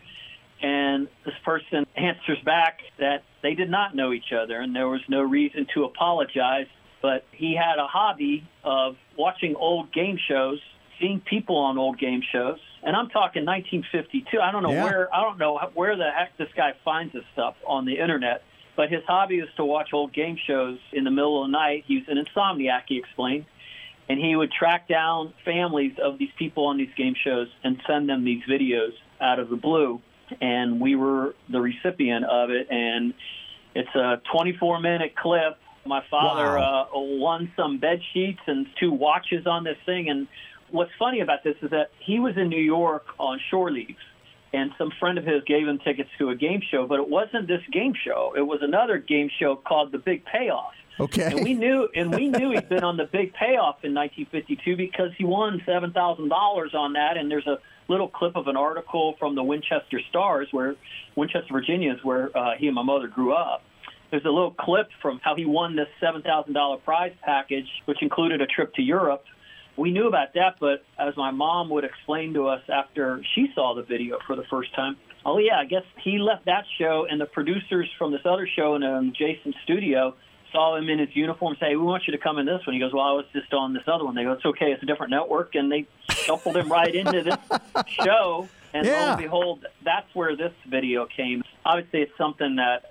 And 0.63 1.09
this 1.25 1.35
person 1.45 1.87
answers 1.97 2.39
back 2.45 2.81
that 2.99 3.25
they 3.43 3.55
did 3.55 3.69
not 3.71 3.95
know 3.95 4.13
each 4.13 4.33
other, 4.33 4.59
and 4.61 4.75
there 4.75 4.89
was 4.89 5.03
no 5.09 5.21
reason 5.23 5.67
to 5.75 5.85
apologize. 5.85 6.67
But 7.07 7.25
he 7.31 7.55
had 7.55 7.79
a 7.79 7.87
hobby 7.87 8.43
of 8.65 8.97
watching 9.17 9.55
old 9.55 9.93
game 9.93 10.19
shows, 10.27 10.59
seeing 10.99 11.21
people 11.21 11.57
on 11.57 11.79
old 11.79 12.01
game 12.01 12.21
shows, 12.33 12.59
and 12.83 12.97
I'm 12.97 13.11
talking 13.11 13.45
1952. 13.45 14.41
I 14.41 14.51
don't 14.51 14.65
know 14.65 14.73
Yeah. 14.73 14.83
where 14.83 15.15
I 15.15 15.23
don't 15.23 15.39
know 15.39 15.57
where 15.75 15.95
the 15.95 16.11
heck 16.11 16.37
this 16.37 16.53
guy 16.57 16.73
finds 16.85 17.13
this 17.13 17.23
stuff 17.33 17.55
on 17.65 17.85
the 17.85 17.97
internet. 18.01 18.43
But 18.75 18.91
his 18.91 19.05
hobby 19.05 19.39
is 19.39 19.49
to 19.55 19.65
watch 19.65 19.91
old 19.93 20.13
game 20.13 20.37
shows 20.49 20.81
in 20.93 21.05
the 21.05 21.13
middle 21.13 21.45
of 21.45 21.47
the 21.49 21.53
night. 21.53 21.85
He 21.87 21.99
was 21.99 22.09
an 22.09 22.19
insomniac, 22.19 22.83
he 22.89 22.99
explained 22.99 23.45
and 24.09 24.19
he 24.19 24.35
would 24.35 24.51
track 24.51 24.89
down 24.89 25.33
families 25.45 25.93
of 26.03 26.19
these 26.19 26.31
people 26.37 26.67
on 26.67 26.77
these 26.77 26.93
game 26.97 27.15
shows 27.15 27.49
and 27.63 27.81
send 27.87 28.09
them 28.09 28.25
these 28.25 28.43
videos 28.49 28.95
out 29.21 29.39
of 29.39 29.49
the 29.49 29.57
blue. 29.57 30.01
And 30.41 30.81
we 30.81 30.97
were 30.97 31.37
the 31.49 31.61
recipient 31.61 32.25
of 32.25 32.51
it. 32.51 32.67
And 32.71 33.15
it's 33.77 33.95
a 33.95 34.21
24 34.33 34.81
minute 34.81 35.15
clip. 35.17 35.59
My 35.87 36.03
father 36.11 36.57
Wow. 36.59 36.89
uh, 36.95 36.99
won 37.01 37.53
some 37.57 37.79
bed 37.79 38.01
sheets 38.13 38.41
and 38.47 38.67
two 38.79 38.93
watches 38.93 39.47
on 39.47 39.65
this 39.65 39.77
thing. 39.87 40.09
And 40.11 40.27
what's 40.71 40.91
funny 40.99 41.21
about 41.21 41.45
this 41.45 41.57
is 41.63 41.71
that 41.71 41.91
he 42.01 42.19
was 42.19 42.37
in 42.37 42.49
New 42.49 42.61
York 42.63 43.07
on 43.19 43.41
shore 43.51 43.71
leave. 43.71 43.97
and 44.53 44.71
some 44.79 44.91
friend 45.01 45.19
of 45.19 45.25
his 45.25 45.43
gave 45.45 45.67
him 45.69 45.79
tickets 45.79 46.09
to 46.19 46.31
a 46.31 46.35
game 46.35 46.63
show, 46.71 46.87
but 46.87 46.99
it 46.99 47.09
wasn't 47.09 47.47
this 47.47 47.61
game 47.73 47.93
show. 48.05 48.33
It 48.37 48.41
was 48.47 48.61
another 48.63 48.97
game 48.97 49.29
show 49.39 49.57
called 49.57 49.93
The 49.93 49.99
Big 49.99 50.25
Payoff. 50.25 50.73
Okay. 50.99 51.25
And 51.25 51.43
we 51.45 51.53
knew, 51.53 51.89
and 51.95 52.15
we 52.15 52.29
knew 52.29 52.53
he'd 52.53 52.69
been 52.71 52.83
on 52.85 52.97
the 52.97 53.05
Big 53.05 53.35
Payoff 53.35 53.85
in 53.85 53.93
1952 53.93 54.77
because 54.77 55.11
he 55.19 55.25
won 55.25 55.61
seven 55.67 55.93
thousand 55.93 56.29
dollars 56.29 56.73
on 56.75 56.95
that. 56.95 57.19
And 57.19 57.31
there's 57.31 57.47
a 57.47 57.59
little 57.89 58.09
clip 58.09 58.35
of 58.35 58.47
an 58.49 58.57
article 58.57 59.15
from 59.19 59.35
the 59.35 59.43
Winchester 59.43 60.01
Stars, 60.09 60.49
where 60.53 60.77
Winchester, 61.17 61.53
Virginia, 61.53 61.93
is 61.93 62.03
where 62.03 62.31
uh, 62.37 62.53
he 62.57 62.67
and 62.69 62.75
my 62.75 62.83
mother 62.83 63.09
grew 63.09 63.35
up. 63.35 63.63
There's 64.11 64.25
a 64.25 64.31
little 64.31 64.53
clip 64.53 64.89
from 65.03 65.21
how 65.23 65.35
he 65.35 65.45
won 65.45 65.77
this 65.77 65.89
seven 66.01 66.23
thousand 66.23 66.55
dollar 66.55 66.79
prize 66.79 67.13
package, 67.23 67.69
which 67.87 68.03
included 68.03 68.41
a 68.41 68.47
trip 68.47 68.75
to 68.75 68.83
Europe. 68.83 69.25
We 69.77 69.91
knew 69.91 70.07
about 70.07 70.33
that, 70.35 70.57
but 70.59 70.85
as 70.99 71.17
my 71.17 71.31
mom 71.31 71.69
would 71.71 71.85
explain 71.85 72.33
to 72.35 72.49
us 72.49 72.63
after 72.73 73.23
she 73.35 73.49
saw 73.55 73.75
the 73.75 73.83
video 73.83 74.19
for 74.27 74.35
the 74.35 74.45
first 74.45 74.75
time, 74.75 74.97
oh 75.27 75.39
yeah, 75.39 75.59
I 75.59 75.67
guess 75.67 75.83
he 76.03 76.19
left 76.19 76.47
that 76.47 76.65
show, 76.79 77.07
and 77.11 77.21
the 77.21 77.27
producers 77.27 77.91
from 77.99 78.13
this 78.13 78.23
other 78.25 78.47
show 78.47 78.75
in 78.77 78.83
um, 78.83 79.13
Jason's 79.13 79.57
studio 79.65 80.15
saw 80.53 80.77
him 80.77 80.89
in 80.89 80.99
his 80.99 81.15
uniform 81.15 81.57
say, 81.61 81.77
"We 81.77 81.83
want 81.83 82.05
you 82.07 82.13
to 82.13 82.19
come 82.19 82.39
in 82.39 82.47
this 82.47 82.67
one." 82.67 82.75
He 82.75 82.81
goes, 82.81 82.93
"Well, 82.95 83.05
I 83.05 83.13
was 83.13 83.27
just 83.33 83.53
on 83.53 83.75
this 83.75 83.83
other 83.87 84.05
one." 84.05 84.15
They 84.15 84.23
go, 84.25 84.33
"It's 84.33 84.47
okay, 84.47 84.73
it's 84.73 84.83
a 84.83 84.87
different 84.87 85.11
network," 85.11 85.55
and 85.55 85.71
they 85.71 85.87
shuffled 86.11 86.57
him 86.57 86.71
right 86.71 86.95
into 86.95 87.23
this 87.23 87.37
show. 88.03 88.49
And 88.73 88.87
lo 88.87 88.93
and 88.93 89.19
behold, 89.19 89.67
that's 89.85 90.15
where 90.15 90.37
this 90.37 90.53
video 90.69 91.07
came. 91.07 91.43
Obviously, 91.65 92.01
it's 92.03 92.17
something 92.17 92.57
that 92.57 92.85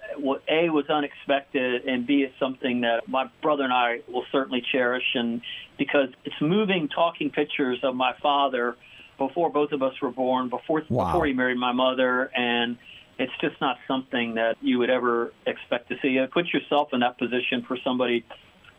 a 0.48 0.70
was 0.70 0.86
unexpected, 0.90 1.86
and 1.86 2.06
b 2.08 2.24
is 2.24 2.32
something 2.40 2.82
that 2.82 3.08
my 3.08 3.30
brother 3.42 3.64
and 3.64 3.74
I 3.74 4.00
will 4.12 4.26
certainly 4.32 4.62
cherish, 4.72 5.04
and 5.16 5.42
because 5.78 6.10
it's 6.24 6.40
moving, 6.42 6.88
talking 6.90 7.30
pictures 7.30 7.80
of 7.84 7.96
my 7.96 8.14
father 8.22 8.76
before 9.18 9.50
both 9.50 9.72
of 9.72 9.82
us 9.82 9.94
were 10.02 10.12
born, 10.12 10.50
before 10.50 10.84
Wow. 10.90 11.06
before 11.06 11.26
he 11.26 11.34
married 11.34 11.58
my 11.58 11.72
mother, 11.72 12.32
and 12.36 12.78
it's 13.18 13.32
just 13.40 13.60
not 13.62 13.78
something 13.88 14.36
that 14.36 14.58
you 14.62 14.78
would 14.80 14.90
ever 14.90 15.32
expect 15.46 15.90
to 15.90 15.96
see. 16.02 16.20
Put 16.32 16.48
yourself 16.54 16.90
in 16.94 17.00
that 17.00 17.18
position 17.18 17.62
for 17.68 17.78
somebody 17.84 18.26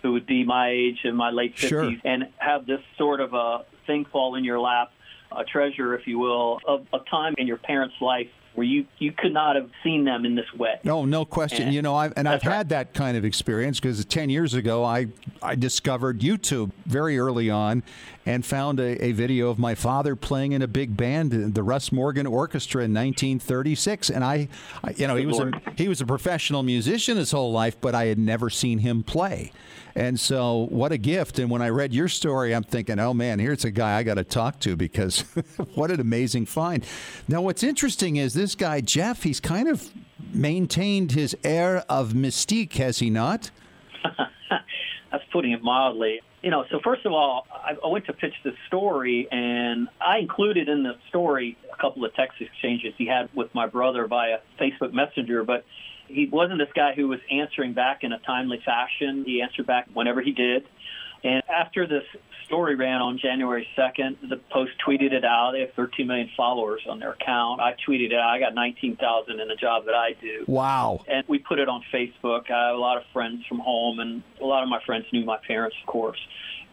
who 0.02 0.12
would 0.12 0.26
be 0.26 0.44
my 0.44 0.68
age 0.70 1.00
in 1.04 1.16
my 1.16 1.30
late 1.30 1.56
50s 1.56 1.68
Sure. 1.70 1.96
and 2.04 2.28
have 2.36 2.66
this 2.66 2.80
sort 2.98 3.20
of 3.20 3.32
a 3.32 3.64
thing 3.86 4.04
fall 4.04 4.34
in 4.34 4.44
your 4.44 4.60
lap, 4.60 4.92
a 5.32 5.42
treasure, 5.42 5.94
if 5.94 6.06
you 6.06 6.18
will, 6.18 6.60
of 6.66 6.86
a 6.92 6.98
time 7.10 7.34
in 7.38 7.46
your 7.46 7.56
parents' 7.56 7.94
life 8.00 8.28
where 8.56 8.66
you, 8.66 8.86
you 8.98 9.12
could 9.12 9.32
not 9.32 9.54
have 9.54 9.70
seen 9.84 10.04
them 10.04 10.24
in 10.24 10.34
this 10.34 10.52
way. 10.54 10.80
No, 10.82 11.04
no 11.04 11.24
question. 11.24 11.66
And- 11.66 11.74
you 11.74 11.82
know, 11.82 11.94
I've, 11.94 12.12
and 12.16 12.28
I've 12.28 12.44
right. 12.44 12.56
had 12.56 12.68
that 12.70 12.94
kind 12.94 13.16
of 13.16 13.24
experience 13.24 13.78
because 13.78 14.04
10 14.04 14.30
years 14.30 14.54
ago, 14.54 14.82
I, 14.82 15.06
I 15.42 15.54
discovered 15.54 16.20
YouTube 16.20 16.72
very 16.86 17.18
early 17.18 17.50
on 17.50 17.82
and 18.26 18.44
found 18.44 18.80
a, 18.80 19.02
a 19.02 19.12
video 19.12 19.48
of 19.48 19.58
my 19.58 19.74
father 19.74 20.16
playing 20.16 20.52
in 20.52 20.60
a 20.60 20.66
big 20.66 20.96
band, 20.96 21.54
the 21.54 21.62
Russ 21.62 21.92
Morgan 21.92 22.26
Orchestra 22.26 22.82
in 22.82 22.92
1936. 22.92 24.10
And 24.10 24.24
I, 24.24 24.48
I 24.82 24.90
you 24.96 25.06
know, 25.06 25.14
he 25.14 25.24
was, 25.24 25.38
a, 25.38 25.52
he 25.76 25.86
was 25.86 26.00
a 26.00 26.06
professional 26.06 26.64
musician 26.64 27.16
his 27.16 27.30
whole 27.30 27.52
life, 27.52 27.80
but 27.80 27.94
I 27.94 28.06
had 28.06 28.18
never 28.18 28.50
seen 28.50 28.78
him 28.78 29.04
play. 29.04 29.52
And 29.94 30.20
so, 30.20 30.66
what 30.70 30.92
a 30.92 30.98
gift. 30.98 31.38
And 31.38 31.50
when 31.50 31.62
I 31.62 31.70
read 31.70 31.94
your 31.94 32.08
story, 32.08 32.54
I'm 32.54 32.64
thinking, 32.64 32.98
oh 32.98 33.14
man, 33.14 33.38
here's 33.38 33.64
a 33.64 33.70
guy 33.70 33.96
I 33.96 34.02
got 34.02 34.14
to 34.14 34.24
talk 34.24 34.60
to 34.60 34.76
because 34.76 35.20
what 35.74 35.90
an 35.90 36.00
amazing 36.00 36.44
find. 36.44 36.84
Now, 37.28 37.40
what's 37.40 37.62
interesting 37.62 38.16
is 38.16 38.34
this 38.34 38.54
guy, 38.54 38.82
Jeff, 38.82 39.22
he's 39.22 39.40
kind 39.40 39.68
of 39.68 39.90
maintained 40.34 41.12
his 41.12 41.34
air 41.42 41.82
of 41.88 42.12
mystique, 42.12 42.74
has 42.74 42.98
he 42.98 43.08
not? 43.08 43.50
That's 45.16 45.30
putting 45.32 45.52
it 45.52 45.62
mildly. 45.62 46.20
You 46.42 46.50
know, 46.50 46.64
so 46.70 46.78
first 46.84 47.06
of 47.06 47.12
all, 47.12 47.46
I, 47.50 47.72
I 47.82 47.88
went 47.88 48.04
to 48.06 48.12
pitch 48.12 48.34
this 48.44 48.54
story, 48.66 49.26
and 49.30 49.88
I 49.98 50.18
included 50.18 50.68
in 50.68 50.82
the 50.82 50.92
story 51.08 51.56
a 51.72 51.76
couple 51.80 52.04
of 52.04 52.14
text 52.14 52.40
exchanges 52.40 52.92
he 52.98 53.06
had 53.06 53.30
with 53.34 53.54
my 53.54 53.66
brother 53.66 54.06
via 54.06 54.38
Facebook 54.60 54.92
Messenger, 54.92 55.44
but 55.44 55.64
he 56.06 56.26
wasn't 56.26 56.58
this 56.58 56.68
guy 56.74 56.92
who 56.94 57.08
was 57.08 57.20
answering 57.30 57.72
back 57.72 58.04
in 58.04 58.12
a 58.12 58.18
timely 58.18 58.60
fashion. 58.62 59.24
He 59.24 59.40
answered 59.40 59.66
back 59.66 59.88
whenever 59.94 60.20
he 60.20 60.32
did. 60.32 60.66
And 61.24 61.42
after 61.48 61.86
this 61.86 62.04
story 62.46 62.74
ran 62.76 63.02
on 63.02 63.18
January 63.18 63.66
2nd, 63.76 64.28
the 64.28 64.36
Post 64.50 64.72
tweeted 64.86 65.12
it 65.12 65.24
out. 65.24 65.52
They 65.52 65.60
have 65.60 65.72
13 65.74 66.06
million 66.06 66.30
followers 66.36 66.80
on 66.88 66.98
their 67.00 67.12
account. 67.12 67.60
I 67.60 67.74
tweeted 67.86 68.12
it 68.12 68.14
out. 68.14 68.30
I 68.30 68.38
got 68.38 68.54
19,000 68.54 69.40
in 69.40 69.48
the 69.48 69.56
job 69.56 69.84
that 69.86 69.94
I 69.94 70.12
do 70.20 70.44
Wow. 70.46 71.00
and 71.08 71.24
we 71.28 71.38
put 71.38 71.58
it 71.58 71.68
on 71.68 71.82
Facebook. 71.92 72.50
I 72.50 72.68
have 72.68 72.76
a 72.76 72.78
lot 72.78 72.96
of 72.96 73.02
friends 73.12 73.44
from 73.46 73.58
home, 73.58 73.98
and 74.00 74.22
a 74.40 74.44
lot 74.44 74.62
of 74.62 74.68
my 74.68 74.80
friends 74.86 75.06
knew 75.12 75.24
my 75.24 75.38
parents, 75.46 75.76
of 75.82 75.86
course. 75.86 76.18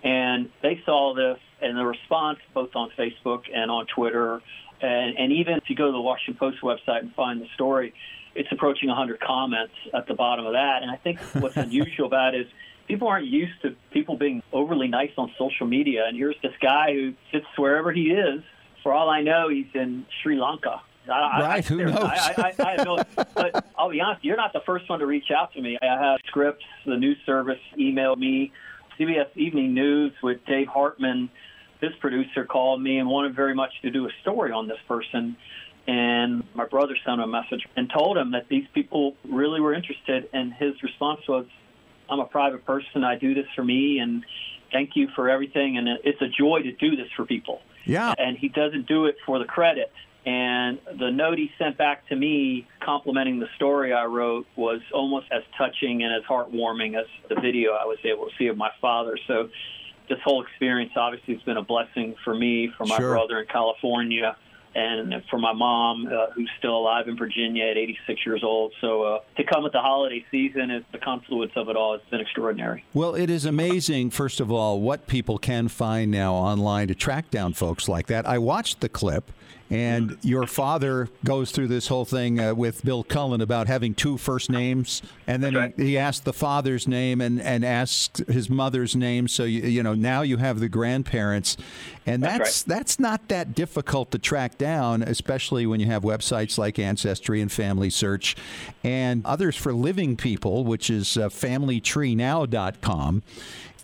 And 0.03 0.49
they 0.61 0.81
saw 0.85 1.13
this, 1.15 1.39
and 1.61 1.77
the 1.77 1.85
response, 1.85 2.39
both 2.53 2.75
on 2.75 2.89
Facebook 2.97 3.43
and 3.53 3.71
on 3.71 3.85
Twitter, 3.87 4.41
and, 4.81 5.17
and 5.17 5.31
even 5.31 5.53
if 5.55 5.69
you 5.69 5.75
go 5.75 5.85
to 5.87 5.91
the 5.91 6.01
Washington 6.01 6.35
Post 6.37 6.61
website 6.61 6.99
and 7.01 7.13
find 7.15 7.41
the 7.41 7.47
story, 7.55 7.93
it's 8.35 8.51
approaching 8.51 8.89
100 8.89 9.19
comments 9.21 9.73
at 9.93 10.07
the 10.07 10.13
bottom 10.13 10.45
of 10.45 10.53
that. 10.53 10.81
And 10.81 10.91
I 10.91 10.97
think 10.97 11.19
what's 11.41 11.55
unusual 11.67 12.05
about 12.07 12.35
it 12.35 12.41
is 12.41 12.47
people 12.87 13.07
aren't 13.07 13.27
used 13.27 13.61
to 13.63 13.75
people 13.91 14.17
being 14.17 14.41
overly 14.51 14.87
nice 14.87 15.11
on 15.17 15.31
social 15.37 15.67
media. 15.67 16.05
And 16.07 16.17
here's 16.17 16.35
this 16.41 16.53
guy 16.61 16.93
who 16.93 17.13
sits 17.31 17.45
wherever 17.57 17.91
he 17.91 18.11
is. 18.11 18.41
For 18.81 18.93
all 18.93 19.09
I 19.09 19.21
know, 19.21 19.47
he's 19.49 19.67
in 19.73 20.05
Sri 20.21 20.37
Lanka. 20.39 20.81
I, 21.07 21.11
I- 21.11 21.15
I, 21.15 21.41
Right, 21.47 21.65
who 21.65 21.77
knows? 21.85 21.95
I, 21.97 22.53
I, 22.59 22.63
I 22.65 22.71
have 22.77 22.85
no, 22.85 22.97
but 23.35 23.65
I'll 23.77 23.89
be 23.89 24.01
honest, 24.01 24.23
you're 24.25 24.37
not 24.37 24.53
the 24.53 24.61
first 24.65 24.89
one 24.89 24.99
to 24.99 25.05
reach 25.05 25.31
out 25.35 25.53
to 25.53 25.61
me. 25.61 25.77
I 25.81 25.85
have 25.85 26.19
Scripps. 26.27 26.63
the 26.85 26.97
news 26.97 27.17
service, 27.25 27.59
emailed 27.77 28.17
me. 28.17 28.51
CBS 28.99 29.27
Evening 29.35 29.73
News 29.73 30.11
with 30.21 30.45
Dave 30.45 30.67
Hartman, 30.67 31.29
his 31.81 31.91
producer, 31.99 32.45
called 32.45 32.81
me 32.81 32.99
and 32.99 33.09
wanted 33.09 33.35
very 33.35 33.55
much 33.55 33.71
to 33.81 33.89
do 33.89 34.05
a 34.05 34.09
story 34.21 34.51
on 34.51 34.67
this 34.67 34.77
person. 34.87 35.35
And 35.87 36.43
my 36.53 36.65
brother 36.65 36.95
sent 37.03 37.15
him 37.19 37.21
a 37.21 37.27
message 37.27 37.65
and 37.75 37.89
told 37.89 38.17
him 38.17 38.31
that 38.31 38.47
these 38.49 38.65
people 38.73 39.15
really 39.27 39.59
were 39.59 39.73
interested. 39.73 40.29
And 40.31 40.53
his 40.53 40.81
response 40.83 41.21
was, 41.27 41.45
I'm 42.13 42.19
a 42.19 42.25
private 42.25 42.63
person. 42.65 43.03
I 43.03 43.15
do 43.17 43.33
this 43.33 43.47
for 43.55 43.63
me. 43.63 43.97
And 43.99 44.23
thank 44.71 44.91
you 44.95 45.07
for 45.15 45.29
everything. 45.29 45.77
And 45.77 45.87
it's 46.03 46.21
a 46.21 46.27
joy 46.27 46.61
to 46.61 46.71
do 46.71 46.95
this 46.95 47.07
for 47.15 47.25
people 47.25 47.61
Yeah. 47.85 48.13
and 48.17 48.37
he 48.37 48.47
doesn't 48.49 48.87
do 48.87 49.05
it 49.05 49.17
for 49.25 49.39
the 49.39 49.45
credit. 49.45 49.91
And 50.25 50.79
the 50.99 51.11
note 51.11 51.37
he 51.37 51.51
sent 51.57 51.77
back 51.77 52.07
to 52.07 52.15
me 52.15 52.65
complimenting 52.79 53.39
the 53.39 53.49
story 53.57 53.91
I 53.91 54.05
wrote 54.05 54.45
was 54.55 54.79
almost 54.93 55.25
as 55.31 55.41
touching 55.57 56.01
and 56.03 56.13
as 56.15 56.23
heartwarming 56.23 56.97
as 56.97 57.07
the 57.27 57.35
video 57.41 57.73
I 57.73 57.85
was 57.85 57.97
able 58.05 58.27
to 58.27 58.31
see 58.37 58.47
of 58.47 58.55
my 58.55 58.69
father. 58.79 59.17
So 59.27 59.49
this 60.07 60.19
whole 60.23 60.41
experience 60.43 60.93
obviously 60.95 61.33
has 61.33 61.43
been 61.43 61.57
a 61.57 61.61
blessing 61.63 62.15
for 62.23 62.33
me, 62.33 62.69
for 62.77 62.85
my 62.85 62.95
Sure. 62.97 63.11
brother 63.15 63.41
in 63.41 63.47
California, 63.47 64.37
and 64.75 65.13
for 65.29 65.37
my 65.37 65.53
mom, 65.53 66.07
uh, 66.07 66.31
who's 66.33 66.49
still 66.57 66.77
alive 66.77 67.07
in 67.07 67.17
Virginia 67.17 67.65
at 67.65 67.77
86 67.77 68.25
years 68.25 68.43
old. 68.43 68.73
So 68.81 69.03
uh, 69.03 69.19
to 69.37 69.43
come 69.43 69.63
with 69.63 69.73
the 69.73 69.81
holiday 69.81 70.25
season, 70.31 70.71
is 70.71 70.83
the 70.91 70.97
confluence 70.97 71.51
of 71.55 71.69
it 71.69 71.75
all 71.75 71.93
It's 71.93 72.09
been 72.09 72.21
extraordinary. 72.21 72.83
Well, 72.93 73.15
it 73.15 73.29
is 73.29 73.45
amazing, 73.45 74.09
first 74.09 74.39
of 74.39 74.51
all, 74.51 74.81
what 74.81 75.07
people 75.07 75.37
can 75.37 75.67
find 75.67 76.11
now 76.11 76.33
online 76.33 76.87
to 76.87 76.95
track 76.95 77.29
down 77.29 77.53
folks 77.53 77.87
like 77.87 78.07
that. 78.07 78.27
I 78.27 78.37
watched 78.37 78.81
the 78.81 78.89
clip, 78.89 79.31
and 79.73 80.17
your 80.21 80.45
father 80.45 81.09
goes 81.25 81.51
through 81.51 81.67
this 81.67 81.87
whole 81.87 82.05
thing 82.05 82.39
uh, 82.39 82.53
with 82.53 82.85
Bill 82.85 83.03
Cullen 83.03 83.41
about 83.41 83.65
having 83.65 83.95
two 83.95 84.19
first 84.19 84.51
names, 84.51 85.01
and 85.25 85.43
then 85.43 85.55
right. 85.55 85.73
he, 85.75 85.83
he 85.85 85.97
asked 85.97 86.25
the 86.25 86.33
father's 86.33 86.87
name 86.87 87.21
and, 87.21 87.41
and 87.41 87.65
asked 87.65 88.19
his 88.27 88.51
mother's 88.51 88.95
name. 88.95 89.27
So, 89.27 89.45
you, 89.45 89.61
you 89.61 89.81
know, 89.81 89.95
now 89.95 90.21
you 90.21 90.37
have 90.37 90.59
the 90.59 90.69
grandparents, 90.69 91.57
and 92.05 92.21
That's 92.21 92.37
that's, 92.37 92.63
that's 92.63 92.99
not 92.99 93.29
that 93.29 93.55
difficult 93.55 94.11
to 94.11 94.19
track 94.19 94.59
down, 94.59 95.01
especially 95.01 95.65
when 95.65 95.79
you 95.79 95.87
have 95.87 96.03
websites 96.03 96.59
like 96.59 96.77
Ancestry 96.77 97.41
and 97.41 97.51
Family 97.51 97.89
Search 97.89 98.35
and 98.83 99.25
others 99.25 99.55
for 99.55 99.73
living 99.73 100.15
people, 100.15 100.65
which 100.65 100.91
is 100.91 101.17
uh, 101.17 101.29
familytreenow.com. 101.29 103.23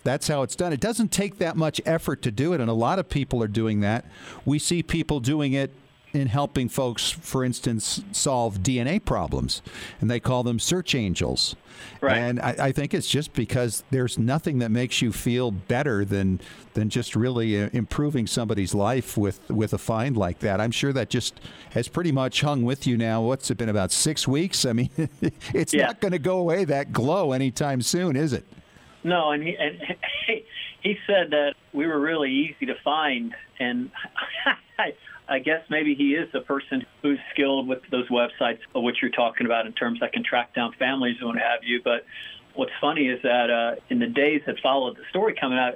That's 0.02 0.28
how 0.28 0.42
it's 0.42 0.56
done. 0.56 0.72
It 0.72 0.80
doesn't 0.80 1.12
take 1.12 1.38
that 1.38 1.56
much 1.56 1.80
effort 1.84 2.22
to 2.22 2.30
do 2.30 2.52
it, 2.52 2.60
and 2.60 2.70
a 2.70 2.74
lot 2.74 2.98
of 2.98 3.08
people 3.08 3.42
are 3.42 3.48
doing 3.48 3.80
that. 3.80 4.04
We 4.44 4.58
see 4.58 4.82
people 4.82 5.20
doing 5.20 5.52
it 5.52 5.72
in 6.12 6.26
helping 6.26 6.68
folks, 6.68 7.08
for 7.08 7.44
instance, 7.44 8.02
solve 8.10 8.58
DNA 8.64 9.04
problems, 9.04 9.62
and 10.00 10.10
they 10.10 10.18
call 10.18 10.42
them 10.42 10.58
search 10.58 10.92
angels. 10.94 11.54
Right. 12.00 12.16
And 12.16 12.40
I, 12.40 12.56
I 12.58 12.72
think 12.72 12.94
it's 12.94 13.08
just 13.08 13.32
because 13.32 13.84
there's 13.90 14.18
nothing 14.18 14.58
that 14.58 14.70
makes 14.72 15.00
you 15.00 15.12
feel 15.12 15.50
better 15.52 16.04
than 16.04 16.40
than 16.74 16.88
just 16.90 17.14
really 17.14 17.62
uh, 17.62 17.68
improving 17.72 18.26
somebody's 18.26 18.74
life 18.74 19.16
with 19.16 19.48
with 19.48 19.72
a 19.72 19.78
find 19.78 20.16
like 20.16 20.40
that. 20.40 20.60
I'm 20.60 20.72
sure 20.72 20.92
that 20.92 21.10
just 21.10 21.40
has 21.70 21.86
pretty 21.88 22.10
much 22.12 22.40
hung 22.40 22.64
with 22.64 22.86
you 22.88 22.96
now. 22.96 23.22
What's 23.22 23.48
it 23.50 23.56
been 23.58 23.68
about 23.68 23.92
six 23.92 24.26
weeks? 24.26 24.64
I 24.66 24.72
mean, 24.72 24.90
it's 25.54 25.72
Yeah. 25.72 25.86
not 25.86 26.00
going 26.00 26.12
to 26.12 26.18
go 26.18 26.38
away 26.38 26.64
that 26.64 26.92
glow 26.92 27.30
anytime 27.32 27.82
soon, 27.82 28.16
is 28.16 28.32
it? 28.32 28.44
No, 29.02 29.30
and 29.30 29.42
he 29.42 29.56
and 29.56 29.80
he 30.82 30.96
said 31.06 31.30
that 31.30 31.54
we 31.72 31.86
were 31.86 31.98
really 31.98 32.30
easy 32.30 32.66
to 32.66 32.74
find, 32.84 33.34
and 33.58 33.90
I, 35.28 35.38
guess 35.38 35.62
maybe 35.70 35.94
he 35.94 36.14
is 36.14 36.28
the 36.32 36.40
person 36.40 36.84
who's 37.02 37.18
skilled 37.32 37.68
with 37.68 37.80
those 37.90 38.08
websites 38.08 38.58
of 38.74 38.82
what 38.82 38.94
you're 39.00 39.10
talking 39.10 39.46
about 39.46 39.66
in 39.66 39.72
terms 39.72 40.00
that 40.00 40.12
can 40.12 40.24
track 40.24 40.54
down 40.54 40.72
families 40.78 41.16
and 41.20 41.28
what 41.28 41.38
have 41.38 41.60
you. 41.62 41.80
But 41.82 42.04
what's 42.54 42.72
funny 42.80 43.08
is 43.08 43.22
that 43.22 43.48
uh, 43.50 43.80
in 43.88 44.00
the 44.00 44.06
days 44.06 44.42
that 44.46 44.56
followed 44.62 44.96
the 44.96 45.04
story 45.08 45.34
coming 45.40 45.58
out, 45.58 45.74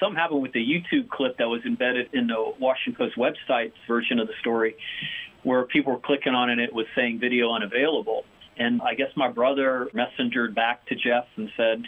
something 0.00 0.16
happened 0.16 0.42
with 0.42 0.52
the 0.52 0.60
YouTube 0.60 1.08
clip 1.08 1.38
that 1.38 1.48
was 1.48 1.62
embedded 1.64 2.12
in 2.12 2.26
the 2.26 2.52
Washington 2.58 2.94
Post 2.94 3.16
website 3.16 3.72
version 3.86 4.18
of 4.18 4.26
the 4.26 4.34
story 4.40 4.76
where 5.44 5.64
people 5.64 5.92
were 5.92 6.00
clicking 6.00 6.34
on 6.34 6.50
it 6.50 6.54
and 6.54 6.60
it 6.60 6.74
was 6.74 6.86
saying 6.96 7.20
video 7.20 7.52
unavailable. 7.52 8.24
And 8.58 8.82
I 8.82 8.94
guess 8.94 9.10
my 9.16 9.30
brother 9.30 9.88
messengered 9.94 10.54
back 10.54 10.86
to 10.86 10.94
Jeff 10.96 11.26
and 11.36 11.48
said, 11.56 11.84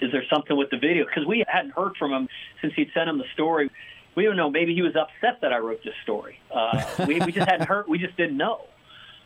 is 0.00 0.12
there 0.12 0.24
something 0.32 0.56
with 0.56 0.70
the 0.70 0.78
video? 0.78 1.04
Because 1.04 1.26
we 1.26 1.44
hadn't 1.46 1.72
heard 1.72 1.96
from 1.96 2.12
him 2.12 2.28
since 2.60 2.72
he'd 2.74 2.90
sent 2.94 3.08
him 3.08 3.18
the 3.18 3.24
story. 3.34 3.70
We 4.14 4.24
don't 4.24 4.36
know. 4.36 4.50
Maybe 4.50 4.74
he 4.74 4.82
was 4.82 4.96
upset 4.96 5.40
that 5.42 5.52
I 5.52 5.58
wrote 5.58 5.82
this 5.84 5.94
story. 6.02 6.40
Uh, 6.52 6.84
we, 7.06 7.20
we 7.20 7.32
just 7.32 7.48
hadn't 7.48 7.68
heard. 7.68 7.86
We 7.88 7.98
just 7.98 8.16
didn't 8.16 8.36
know. 8.36 8.66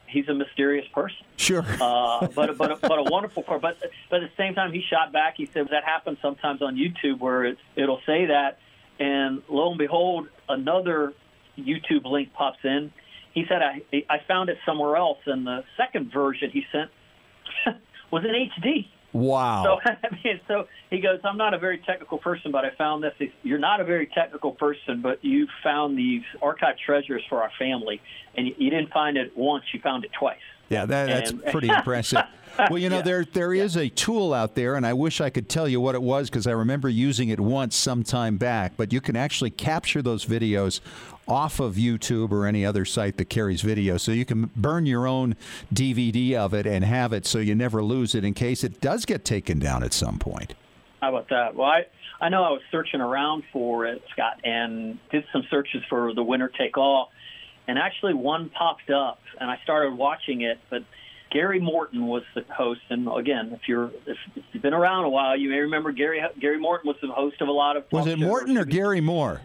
He's 0.06 0.28
a 0.28 0.34
mysterious 0.34 0.86
person. 0.92 1.24
Sure. 1.36 1.64
Uh, 1.80 2.28
but 2.34 2.58
but 2.58 2.80
but 2.82 2.98
a 2.98 3.04
wonderful 3.04 3.42
part. 3.42 3.62
But 3.62 3.78
but 4.10 4.22
at 4.22 4.30
the 4.30 4.36
same 4.36 4.54
time, 4.54 4.72
he 4.72 4.82
shot 4.82 5.10
back. 5.12 5.34
He 5.38 5.46
said 5.46 5.68
that 5.70 5.84
happens 5.84 6.18
sometimes 6.20 6.60
on 6.60 6.76
YouTube 6.76 7.18
where 7.18 7.44
it, 7.44 7.58
it'll 7.76 8.02
say 8.04 8.26
that, 8.26 8.58
and 9.00 9.42
lo 9.48 9.70
and 9.70 9.78
behold, 9.78 10.28
another 10.48 11.14
YouTube 11.58 12.04
link 12.04 12.34
pops 12.34 12.58
in. 12.62 12.92
He 13.32 13.46
said 13.48 13.62
I 13.62 13.82
I 14.10 14.18
found 14.28 14.50
it 14.50 14.58
somewhere 14.66 14.96
else, 14.96 15.20
and 15.24 15.46
the 15.46 15.64
second 15.78 16.12
version 16.12 16.50
he 16.50 16.66
sent 16.70 16.90
was 18.10 18.24
in 18.24 18.32
HD. 18.32 18.88
Wow. 19.12 19.64
So 19.84 19.92
I 20.04 20.14
mean, 20.24 20.40
so 20.48 20.66
he 20.90 21.00
goes, 21.00 21.20
I'm 21.24 21.36
not 21.36 21.54
a 21.54 21.58
very 21.58 21.78
technical 21.78 22.18
person, 22.18 22.52
but 22.52 22.64
I 22.64 22.70
found 22.76 23.04
this. 23.04 23.30
You're 23.42 23.58
not 23.58 23.80
a 23.80 23.84
very 23.84 24.06
technical 24.06 24.52
person, 24.52 25.02
but 25.02 25.24
you 25.24 25.46
found 25.62 25.98
these 25.98 26.22
archive 26.40 26.76
treasures 26.84 27.22
for 27.28 27.42
our 27.42 27.50
family, 27.58 28.00
and 28.36 28.46
you, 28.46 28.54
you 28.58 28.70
didn't 28.70 28.92
find 28.92 29.16
it 29.16 29.36
once, 29.36 29.64
you 29.72 29.80
found 29.80 30.04
it 30.04 30.10
twice. 30.18 30.38
Yeah, 30.68 30.86
that, 30.86 31.06
that's 31.06 31.30
and, 31.32 31.44
pretty 31.52 31.68
impressive. 31.68 32.22
Well, 32.70 32.78
you 32.78 32.88
know, 32.88 32.96
yeah. 32.96 33.02
there 33.02 33.24
there 33.24 33.54
is 33.54 33.76
a 33.76 33.88
tool 33.88 34.34
out 34.34 34.54
there, 34.54 34.74
and 34.74 34.86
I 34.86 34.92
wish 34.92 35.20
I 35.20 35.30
could 35.30 35.48
tell 35.48 35.68
you 35.68 35.80
what 35.80 35.94
it 35.94 36.02
was 36.02 36.28
because 36.28 36.46
I 36.46 36.52
remember 36.52 36.88
using 36.88 37.28
it 37.28 37.40
once 37.40 37.76
some 37.76 38.02
time 38.02 38.36
back. 38.36 38.72
But 38.76 38.92
you 38.92 39.00
can 39.00 39.16
actually 39.16 39.50
capture 39.50 40.02
those 40.02 40.24
videos 40.26 40.80
off 41.28 41.60
of 41.60 41.76
YouTube 41.76 42.32
or 42.32 42.46
any 42.46 42.64
other 42.64 42.84
site 42.84 43.16
that 43.16 43.26
carries 43.26 43.62
video, 43.62 43.96
so 43.96 44.12
you 44.12 44.24
can 44.24 44.50
burn 44.56 44.86
your 44.86 45.06
own 45.06 45.36
DVD 45.72 46.34
of 46.34 46.52
it 46.54 46.66
and 46.66 46.84
have 46.84 47.12
it, 47.12 47.26
so 47.26 47.38
you 47.38 47.54
never 47.54 47.82
lose 47.82 48.14
it 48.14 48.24
in 48.24 48.34
case 48.34 48.64
it 48.64 48.80
does 48.80 49.04
get 49.04 49.24
taken 49.24 49.58
down 49.58 49.82
at 49.82 49.92
some 49.92 50.18
point. 50.18 50.54
How 51.00 51.10
about 51.10 51.28
that? 51.30 51.54
Well, 51.54 51.68
I 51.68 51.86
I 52.20 52.28
know 52.28 52.44
I 52.44 52.50
was 52.50 52.62
searching 52.70 53.00
around 53.00 53.42
for 53.52 53.84
it, 53.86 54.02
Scott, 54.12 54.40
and 54.44 54.98
did 55.10 55.24
some 55.32 55.42
searches 55.50 55.82
for 55.88 56.14
the 56.14 56.22
winner 56.22 56.48
take 56.48 56.78
all, 56.78 57.10
and 57.66 57.78
actually 57.78 58.14
one 58.14 58.48
popped 58.50 58.90
up, 58.90 59.20
and 59.40 59.50
I 59.50 59.58
started 59.64 59.96
watching 59.96 60.42
it, 60.42 60.58
but 60.70 60.84
Gary 61.32 61.60
Morton 61.60 62.06
was 62.06 62.22
the 62.34 62.44
host, 62.54 62.82
and 62.90 63.08
again, 63.08 63.50
if 63.52 63.66
you're 63.66 63.90
if, 64.06 64.18
you've 64.52 64.62
been 64.62 64.74
around 64.74 65.04
a 65.04 65.08
while, 65.08 65.36
you 65.36 65.48
may 65.48 65.60
remember 65.60 65.90
Gary 65.90 66.22
Gary 66.38 66.58
Morton 66.58 66.88
was 66.88 66.96
the 67.00 67.08
host 67.08 67.40
of 67.40 67.48
a 67.48 67.52
lot 67.52 67.76
of. 67.76 67.84
Was 67.90 68.06
it 68.06 68.18
Morton 68.18 68.58
or 68.58 68.64
Gary 68.64 69.00
Moore? 69.00 69.40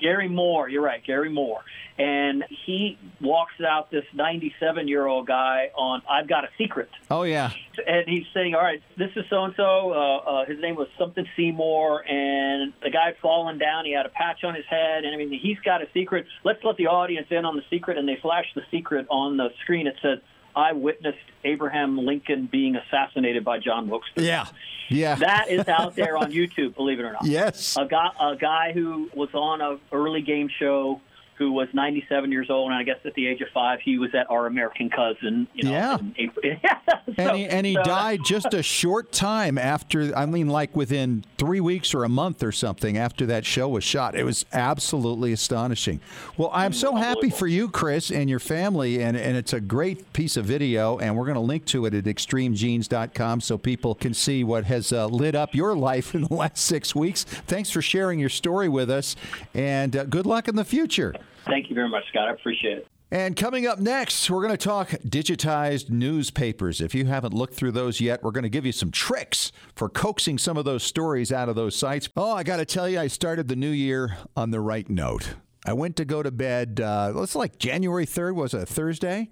Gary 0.00 0.28
Moore, 0.28 0.68
you're 0.68 0.82
right, 0.82 1.04
Gary 1.04 1.30
Moore, 1.30 1.62
and 1.98 2.44
he 2.66 2.98
walks 3.20 3.54
out 3.66 3.90
this 3.90 4.04
97 4.14 4.88
year 4.88 5.06
old 5.06 5.26
guy 5.26 5.70
on 5.74 6.02
"I've 6.08 6.28
Got 6.28 6.44
a 6.44 6.48
Secret." 6.56 6.88
Oh 7.10 7.22
yeah, 7.22 7.52
and 7.86 8.08
he's 8.08 8.26
saying, 8.32 8.54
"All 8.54 8.62
right, 8.62 8.82
this 8.96 9.10
is 9.16 9.24
so 9.28 9.44
and 9.44 9.54
so. 9.56 10.44
His 10.48 10.58
name 10.60 10.76
was 10.76 10.88
something 10.98 11.26
Seymour, 11.36 12.04
and 12.08 12.72
the 12.82 12.90
guy 12.90 13.06
had 13.06 13.18
fallen 13.18 13.58
down. 13.58 13.84
He 13.84 13.92
had 13.92 14.06
a 14.06 14.10
patch 14.10 14.44
on 14.44 14.54
his 14.54 14.66
head, 14.66 15.04
and 15.04 15.14
I 15.14 15.18
mean, 15.18 15.30
he's 15.38 15.58
got 15.64 15.82
a 15.82 15.86
secret. 15.92 16.26
Let's 16.44 16.64
let 16.64 16.76
the 16.76 16.86
audience 16.86 17.26
in 17.30 17.44
on 17.44 17.56
the 17.56 17.64
secret." 17.70 17.98
And 17.98 18.08
they 18.08 18.16
flash 18.16 18.46
the 18.54 18.62
secret 18.70 19.06
on 19.10 19.36
the 19.36 19.50
screen. 19.62 19.86
It 19.86 19.96
says 20.00 20.18
I 20.54 20.72
witnessed 20.72 21.18
Abraham 21.44 21.98
Lincoln 21.98 22.48
being 22.50 22.76
assassinated 22.76 23.44
by 23.44 23.58
John 23.58 23.88
Wilkes. 23.88 24.08
Booth. 24.14 24.24
Yeah. 24.24 24.46
Yeah. 24.88 25.14
That 25.14 25.48
is 25.50 25.68
out 25.68 25.94
there 25.94 26.16
on 26.16 26.32
YouTube, 26.32 26.74
believe 26.74 26.98
it 26.98 27.04
or 27.04 27.12
not. 27.12 27.24
Yes. 27.24 27.76
A 27.76 27.86
guy, 27.86 28.08
a 28.20 28.36
guy 28.36 28.72
who 28.72 29.08
was 29.14 29.28
on 29.34 29.60
a 29.60 29.78
early 29.92 30.22
game 30.22 30.48
show 30.58 31.00
who 31.40 31.52
was 31.52 31.68
97 31.72 32.30
years 32.30 32.50
old, 32.50 32.70
and 32.70 32.78
I 32.78 32.82
guess 32.82 32.98
at 33.06 33.14
the 33.14 33.26
age 33.26 33.40
of 33.40 33.48
five, 33.54 33.80
he 33.82 33.98
was 33.98 34.14
at 34.14 34.30
Our 34.30 34.46
American 34.46 34.90
Cousin. 34.90 35.48
You 35.54 35.64
know, 35.64 35.70
yeah. 35.70 35.96
so, 35.96 37.14
and 37.16 37.36
he, 37.36 37.46
and 37.46 37.66
he 37.66 37.74
so, 37.76 37.82
died 37.82 38.20
just 38.26 38.52
a 38.52 38.62
short 38.62 39.10
time 39.10 39.56
after, 39.56 40.14
I 40.14 40.26
mean, 40.26 40.48
like 40.48 40.76
within 40.76 41.24
three 41.38 41.60
weeks 41.60 41.94
or 41.94 42.04
a 42.04 42.10
month 42.10 42.42
or 42.42 42.52
something 42.52 42.98
after 42.98 43.24
that 43.24 43.46
show 43.46 43.70
was 43.70 43.84
shot. 43.84 44.14
It 44.14 44.24
was 44.24 44.44
absolutely 44.52 45.32
astonishing. 45.32 46.02
Well, 46.36 46.50
I'm 46.52 46.74
so 46.74 46.94
happy 46.94 47.30
for 47.30 47.46
you, 47.46 47.70
Chris, 47.70 48.10
and 48.10 48.28
your 48.28 48.38
family, 48.38 49.02
and, 49.02 49.16
and 49.16 49.34
it's 49.34 49.54
a 49.54 49.60
great 49.62 50.12
piece 50.12 50.36
of 50.36 50.44
video, 50.44 50.98
and 50.98 51.16
we're 51.16 51.24
going 51.24 51.36
to 51.36 51.40
link 51.40 51.64
to 51.66 51.86
it 51.86 51.94
at 51.94 52.04
extremegenes.com 52.04 53.40
so 53.40 53.56
people 53.56 53.94
can 53.94 54.12
see 54.12 54.44
what 54.44 54.64
has 54.64 54.92
uh, 54.92 55.06
lit 55.06 55.34
up 55.34 55.54
your 55.54 55.74
life 55.74 56.14
in 56.14 56.24
the 56.24 56.34
last 56.34 56.58
six 56.58 56.94
weeks. 56.94 57.24
Thanks 57.24 57.70
for 57.70 57.80
sharing 57.80 58.18
your 58.18 58.28
story 58.28 58.68
with 58.68 58.90
us, 58.90 59.16
and 59.54 59.96
uh, 59.96 60.04
good 60.04 60.26
luck 60.26 60.46
in 60.46 60.56
the 60.56 60.66
future. 60.66 61.14
Thank 61.46 61.68
you 61.68 61.74
very 61.74 61.88
much, 61.88 62.04
Scott. 62.08 62.28
I 62.28 62.32
appreciate 62.32 62.78
it. 62.78 62.86
And 63.12 63.34
coming 63.34 63.66
up 63.66 63.80
next, 63.80 64.30
we're 64.30 64.42
going 64.42 64.56
to 64.56 64.64
talk 64.64 64.90
digitized 65.04 65.90
newspapers. 65.90 66.80
If 66.80 66.94
you 66.94 67.06
haven't 67.06 67.34
looked 67.34 67.54
through 67.54 67.72
those 67.72 68.00
yet, 68.00 68.22
we're 68.22 68.30
going 68.30 68.44
to 68.44 68.48
give 68.48 68.64
you 68.64 68.70
some 68.70 68.92
tricks 68.92 69.50
for 69.74 69.88
coaxing 69.88 70.38
some 70.38 70.56
of 70.56 70.64
those 70.64 70.84
stories 70.84 71.32
out 71.32 71.48
of 71.48 71.56
those 71.56 71.74
sites. 71.74 72.08
Oh, 72.16 72.32
I 72.32 72.44
got 72.44 72.58
to 72.58 72.64
tell 72.64 72.88
you, 72.88 73.00
I 73.00 73.08
started 73.08 73.48
the 73.48 73.56
new 73.56 73.70
year 73.70 74.16
on 74.36 74.52
the 74.52 74.60
right 74.60 74.88
note. 74.88 75.34
I 75.66 75.72
went 75.72 75.96
to 75.96 76.04
go 76.04 76.22
to 76.22 76.30
bed. 76.30 76.80
Uh, 76.80 77.12
it's 77.16 77.34
like 77.34 77.58
January 77.58 78.06
third 78.06 78.36
was 78.36 78.54
a 78.54 78.64
Thursday, 78.64 79.28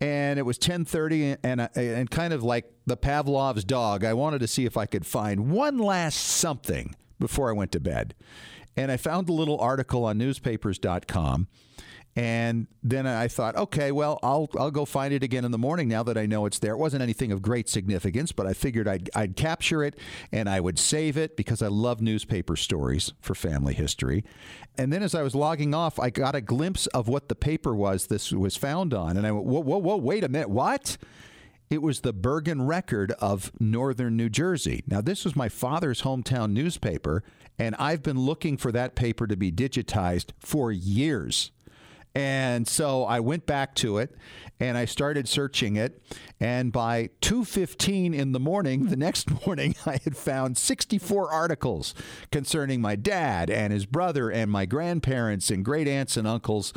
and 0.00 0.38
it 0.38 0.42
was 0.42 0.56
ten 0.56 0.84
thirty, 0.84 1.36
and 1.42 1.68
and 1.74 2.10
kind 2.10 2.32
of 2.32 2.42
like 2.44 2.72
the 2.86 2.96
Pavlov's 2.96 3.64
dog. 3.64 4.04
I 4.04 4.14
wanted 4.14 4.38
to 4.38 4.46
see 4.46 4.64
if 4.64 4.76
I 4.76 4.86
could 4.86 5.04
find 5.04 5.50
one 5.50 5.78
last 5.78 6.16
something 6.16 6.94
before 7.18 7.50
I 7.50 7.52
went 7.52 7.72
to 7.72 7.80
bed. 7.80 8.14
And 8.76 8.92
I 8.92 8.96
found 8.96 9.28
a 9.28 9.32
little 9.32 9.58
article 9.58 10.04
on 10.04 10.18
newspapers.com. 10.18 11.48
And 12.18 12.66
then 12.82 13.06
I 13.06 13.28
thought, 13.28 13.56
okay, 13.56 13.92
well, 13.92 14.18
I'll 14.22 14.48
I'll 14.58 14.70
go 14.70 14.86
find 14.86 15.12
it 15.12 15.22
again 15.22 15.44
in 15.44 15.50
the 15.50 15.58
morning 15.58 15.86
now 15.86 16.02
that 16.04 16.16
I 16.16 16.24
know 16.24 16.46
it's 16.46 16.58
there. 16.58 16.72
It 16.72 16.78
wasn't 16.78 17.02
anything 17.02 17.30
of 17.30 17.42
great 17.42 17.68
significance, 17.68 18.32
but 18.32 18.46
I 18.46 18.54
figured 18.54 18.88
I'd 18.88 19.10
I'd 19.14 19.36
capture 19.36 19.84
it 19.84 19.98
and 20.32 20.48
I 20.48 20.60
would 20.60 20.78
save 20.78 21.18
it 21.18 21.36
because 21.36 21.60
I 21.60 21.66
love 21.66 22.00
newspaper 22.00 22.56
stories 22.56 23.12
for 23.20 23.34
family 23.34 23.74
history. 23.74 24.24
And 24.78 24.90
then 24.90 25.02
as 25.02 25.14
I 25.14 25.22
was 25.22 25.34
logging 25.34 25.74
off, 25.74 26.00
I 26.00 26.08
got 26.08 26.34
a 26.34 26.40
glimpse 26.40 26.86
of 26.88 27.06
what 27.06 27.28
the 27.28 27.34
paper 27.34 27.76
was 27.76 28.06
this 28.06 28.32
was 28.32 28.56
found 28.56 28.94
on, 28.94 29.18
and 29.18 29.26
I 29.26 29.32
went, 29.32 29.44
whoa, 29.44 29.60
whoa, 29.60 29.78
whoa, 29.78 29.96
wait 29.96 30.24
a 30.24 30.28
minute, 30.30 30.48
what? 30.48 30.96
It 31.68 31.82
was 31.82 32.00
the 32.00 32.12
Bergen 32.12 32.62
Record 32.62 33.12
of 33.12 33.50
Northern 33.58 34.16
New 34.16 34.28
Jersey. 34.28 34.84
Now, 34.86 35.00
this 35.00 35.24
was 35.24 35.34
my 35.34 35.48
father's 35.48 36.02
hometown 36.02 36.52
newspaper, 36.52 37.24
and 37.58 37.74
I've 37.76 38.02
been 38.02 38.20
looking 38.20 38.56
for 38.56 38.70
that 38.70 38.94
paper 38.94 39.26
to 39.26 39.36
be 39.36 39.50
digitized 39.50 40.30
for 40.38 40.70
years. 40.70 41.50
And 42.14 42.66
so 42.66 43.04
I 43.04 43.20
went 43.20 43.44
back 43.44 43.74
to 43.74 43.98
it 43.98 44.16
and 44.58 44.78
I 44.78 44.86
started 44.86 45.28
searching 45.28 45.76
it 45.76 46.02
and 46.40 46.72
by 46.72 47.10
2:15 47.20 48.14
in 48.14 48.32
the 48.32 48.40
morning 48.40 48.86
the 48.86 48.96
next 48.96 49.28
morning 49.46 49.74
I 49.84 49.98
had 50.02 50.16
found 50.16 50.56
64 50.56 51.30
articles 51.30 51.94
concerning 52.32 52.80
my 52.80 52.96
dad 52.96 53.50
and 53.50 53.70
his 53.70 53.84
brother 53.84 54.30
and 54.30 54.50
my 54.50 54.64
grandparents 54.64 55.50
and 55.50 55.62
great 55.62 55.86
aunts 55.86 56.16
and 56.16 56.26
uncles 56.26 56.72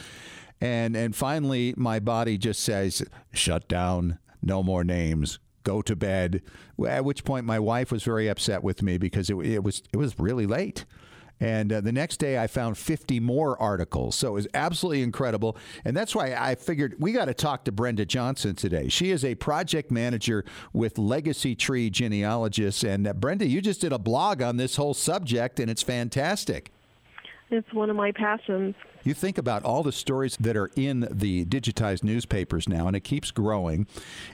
and 0.59 0.93
and 0.97 1.15
finally 1.15 1.73
my 1.77 2.01
body 2.01 2.37
just 2.37 2.59
says 2.59 3.01
shut 3.31 3.69
down 3.69 4.19
no 4.41 4.63
more 4.63 4.83
names 4.83 5.39
go 5.63 5.81
to 5.81 5.95
bed. 5.95 6.41
At 6.87 7.05
which 7.05 7.23
point, 7.23 7.45
my 7.45 7.59
wife 7.59 7.91
was 7.91 8.03
very 8.03 8.27
upset 8.27 8.63
with 8.63 8.81
me 8.81 8.97
because 8.97 9.29
it, 9.29 9.37
it 9.37 9.63
was 9.63 9.83
it 9.91 9.97
was 9.97 10.17
really 10.17 10.45
late. 10.45 10.85
And 11.41 11.71
uh, 11.71 11.81
the 11.81 11.93
next 11.93 12.17
day, 12.17 12.37
I 12.37 12.47
found 12.47 12.77
50 12.77 13.19
more 13.21 13.59
articles. 13.61 14.15
So 14.15 14.29
it 14.29 14.33
was 14.33 14.47
absolutely 14.53 15.03
incredible. 15.03 15.55
And 15.85 15.95
that's 15.95 16.13
why 16.13 16.33
I 16.33 16.55
figured 16.55 16.95
we 16.99 17.13
got 17.13 17.25
to 17.25 17.33
talk 17.33 17.63
to 17.65 17.71
Brenda 17.71 18.05
Johnson 18.05 18.55
today. 18.55 18.89
She 18.89 19.11
is 19.11 19.23
a 19.23 19.35
project 19.35 19.89
manager 19.89 20.43
with 20.73 20.97
Legacy 20.97 21.55
Tree 21.55 21.89
Genealogists. 21.89 22.83
And 22.83 23.07
uh, 23.07 23.13
Brenda, 23.13 23.47
you 23.47 23.61
just 23.61 23.79
did 23.79 23.93
a 23.93 23.99
blog 23.99 24.41
on 24.41 24.57
this 24.57 24.75
whole 24.75 24.93
subject, 24.93 25.61
and 25.61 25.71
it's 25.71 25.83
fantastic. 25.83 26.71
It's 27.49 27.73
one 27.73 27.89
of 27.89 27.95
my 27.95 28.11
passions. 28.11 28.75
You 29.03 29.13
think 29.13 29.37
about 29.37 29.63
all 29.63 29.83
the 29.83 29.91
stories 29.91 30.37
that 30.39 30.57
are 30.57 30.69
in 30.75 31.07
the 31.09 31.45
digitized 31.45 32.03
newspapers 32.03 32.67
now, 32.67 32.87
and 32.87 32.95
it 32.95 33.01
keeps 33.01 33.31
growing. 33.31 33.87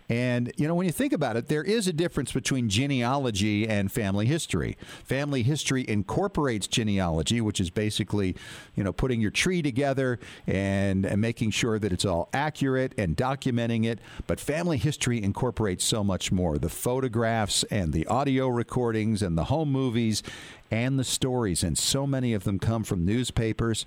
And, 0.09 0.51
you 0.57 0.67
know, 0.67 0.75
when 0.75 0.85
you 0.85 0.91
think 0.91 1.13
about 1.13 1.37
it, 1.37 1.47
there 1.47 1.63
is 1.63 1.87
a 1.87 1.93
difference 1.93 2.31
between 2.31 2.69
genealogy 2.69 3.67
and 3.67 3.91
family 3.91 4.25
history. 4.25 4.77
Family 5.03 5.43
history 5.43 5.85
incorporates 5.87 6.67
genealogy, 6.67 7.41
which 7.41 7.59
is 7.59 7.69
basically, 7.69 8.35
you 8.75 8.83
know, 8.83 8.91
putting 8.91 9.21
your 9.21 9.31
tree 9.31 9.61
together 9.61 10.19
and, 10.47 11.05
and 11.05 11.21
making 11.21 11.51
sure 11.51 11.77
that 11.79 11.91
it's 11.91 12.05
all 12.05 12.29
accurate 12.33 12.93
and 12.97 13.15
documenting 13.15 13.85
it. 13.85 13.99
But 14.27 14.39
family 14.39 14.77
history 14.77 15.21
incorporates 15.21 15.85
so 15.85 16.03
much 16.03 16.31
more 16.31 16.57
the 16.57 16.69
photographs 16.69 17.63
and 17.65 17.93
the 17.93 18.07
audio 18.07 18.47
recordings 18.47 19.21
and 19.21 19.37
the 19.37 19.45
home 19.45 19.71
movies 19.71 20.23
and 20.71 20.99
the 20.99 21.03
stories. 21.03 21.63
And 21.63 21.77
so 21.77 22.05
many 22.05 22.33
of 22.33 22.43
them 22.43 22.59
come 22.59 22.83
from 22.83 23.05
newspapers. 23.05 23.85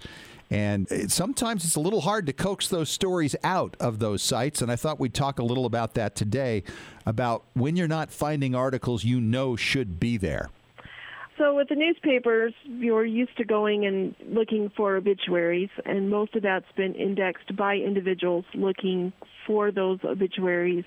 And 0.50 0.90
it, 0.90 1.10
sometimes 1.10 1.64
it's 1.64 1.76
a 1.76 1.80
little 1.80 2.00
hard 2.00 2.26
to 2.26 2.32
coax 2.32 2.68
those 2.68 2.88
stories 2.88 3.36
out 3.44 3.76
of 3.80 3.98
those 3.98 4.22
sites. 4.22 4.62
And 4.62 4.72
I 4.72 4.76
thought 4.76 4.98
we'd 4.98 5.14
talk 5.14 5.38
a 5.38 5.44
little 5.44 5.66
about 5.66 5.94
that 5.94 6.14
today 6.14 6.62
about 7.04 7.44
when 7.54 7.76
you're 7.76 7.88
not 7.88 8.10
finding 8.10 8.54
articles 8.54 9.04
you 9.04 9.20
know 9.20 9.56
should 9.56 10.00
be 10.00 10.16
there. 10.16 10.50
So 11.38 11.54
with 11.54 11.68
the 11.68 11.76
newspapers, 11.76 12.52
you're 12.64 13.04
used 13.04 13.36
to 13.36 13.44
going 13.44 13.86
and 13.86 14.14
looking 14.26 14.72
for 14.76 14.96
obituaries, 14.96 15.70
and 15.84 16.10
most 16.10 16.34
of 16.34 16.42
that's 16.42 16.66
been 16.76 16.96
indexed 16.96 17.54
by 17.54 17.76
individuals 17.76 18.44
looking 18.54 19.12
for 19.46 19.70
those 19.70 20.00
obituaries 20.02 20.84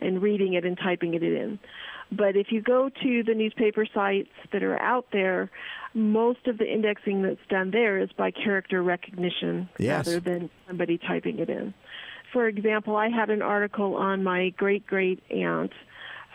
and 0.00 0.22
reading 0.22 0.54
it 0.54 0.64
and 0.64 0.78
typing 0.78 1.12
it 1.12 1.22
in. 1.22 1.58
But 2.12 2.36
if 2.36 2.50
you 2.50 2.60
go 2.60 2.88
to 2.88 3.22
the 3.22 3.34
newspaper 3.34 3.86
sites 3.92 4.30
that 4.52 4.62
are 4.62 4.80
out 4.80 5.06
there, 5.12 5.50
most 5.94 6.46
of 6.46 6.58
the 6.58 6.66
indexing 6.66 7.22
that's 7.22 7.46
done 7.48 7.70
there 7.70 7.98
is 7.98 8.10
by 8.12 8.30
character 8.30 8.82
recognition 8.82 9.68
Yes. 9.78 10.06
rather 10.06 10.20
than 10.20 10.50
somebody 10.66 10.98
typing 10.98 11.38
it 11.38 11.48
in. 11.48 11.72
For 12.32 12.46
example, 12.48 12.96
I 12.96 13.08
had 13.08 13.30
an 13.30 13.42
article 13.42 13.96
on 13.96 14.22
my 14.22 14.50
great 14.50 14.86
great 14.86 15.20
aunt 15.30 15.72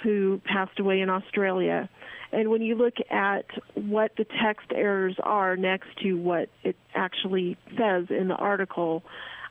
who 0.03 0.41
passed 0.45 0.79
away 0.79 1.01
in 1.01 1.09
Australia. 1.09 1.89
And 2.31 2.49
when 2.49 2.61
you 2.61 2.75
look 2.75 2.95
at 3.09 3.45
what 3.75 4.11
the 4.17 4.25
text 4.25 4.67
errors 4.73 5.15
are 5.23 5.55
next 5.55 5.87
to 6.03 6.13
what 6.13 6.49
it 6.63 6.75
actually 6.93 7.57
says 7.77 8.07
in 8.09 8.27
the 8.27 8.35
article, 8.35 9.03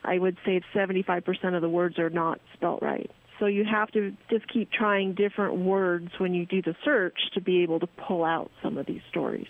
I 0.03 0.19
would 0.19 0.37
say 0.45 0.61
75% 0.73 1.55
of 1.55 1.61
the 1.61 1.69
words 1.69 1.97
are 1.97 2.11
not 2.11 2.39
spelt 2.53 2.81
right. 2.83 3.09
So 3.39 3.47
you 3.47 3.65
have 3.65 3.91
to 3.91 4.15
just 4.29 4.47
keep 4.47 4.71
trying 4.71 5.13
different 5.13 5.57
words 5.57 6.09
when 6.17 6.33
you 6.33 6.45
do 6.45 6.61
the 6.61 6.75
search 6.85 7.17
to 7.33 7.41
be 7.41 7.63
able 7.63 7.79
to 7.79 7.87
pull 7.87 8.23
out 8.23 8.49
some 8.63 8.77
of 8.77 8.85
these 8.85 9.01
stories, 9.09 9.47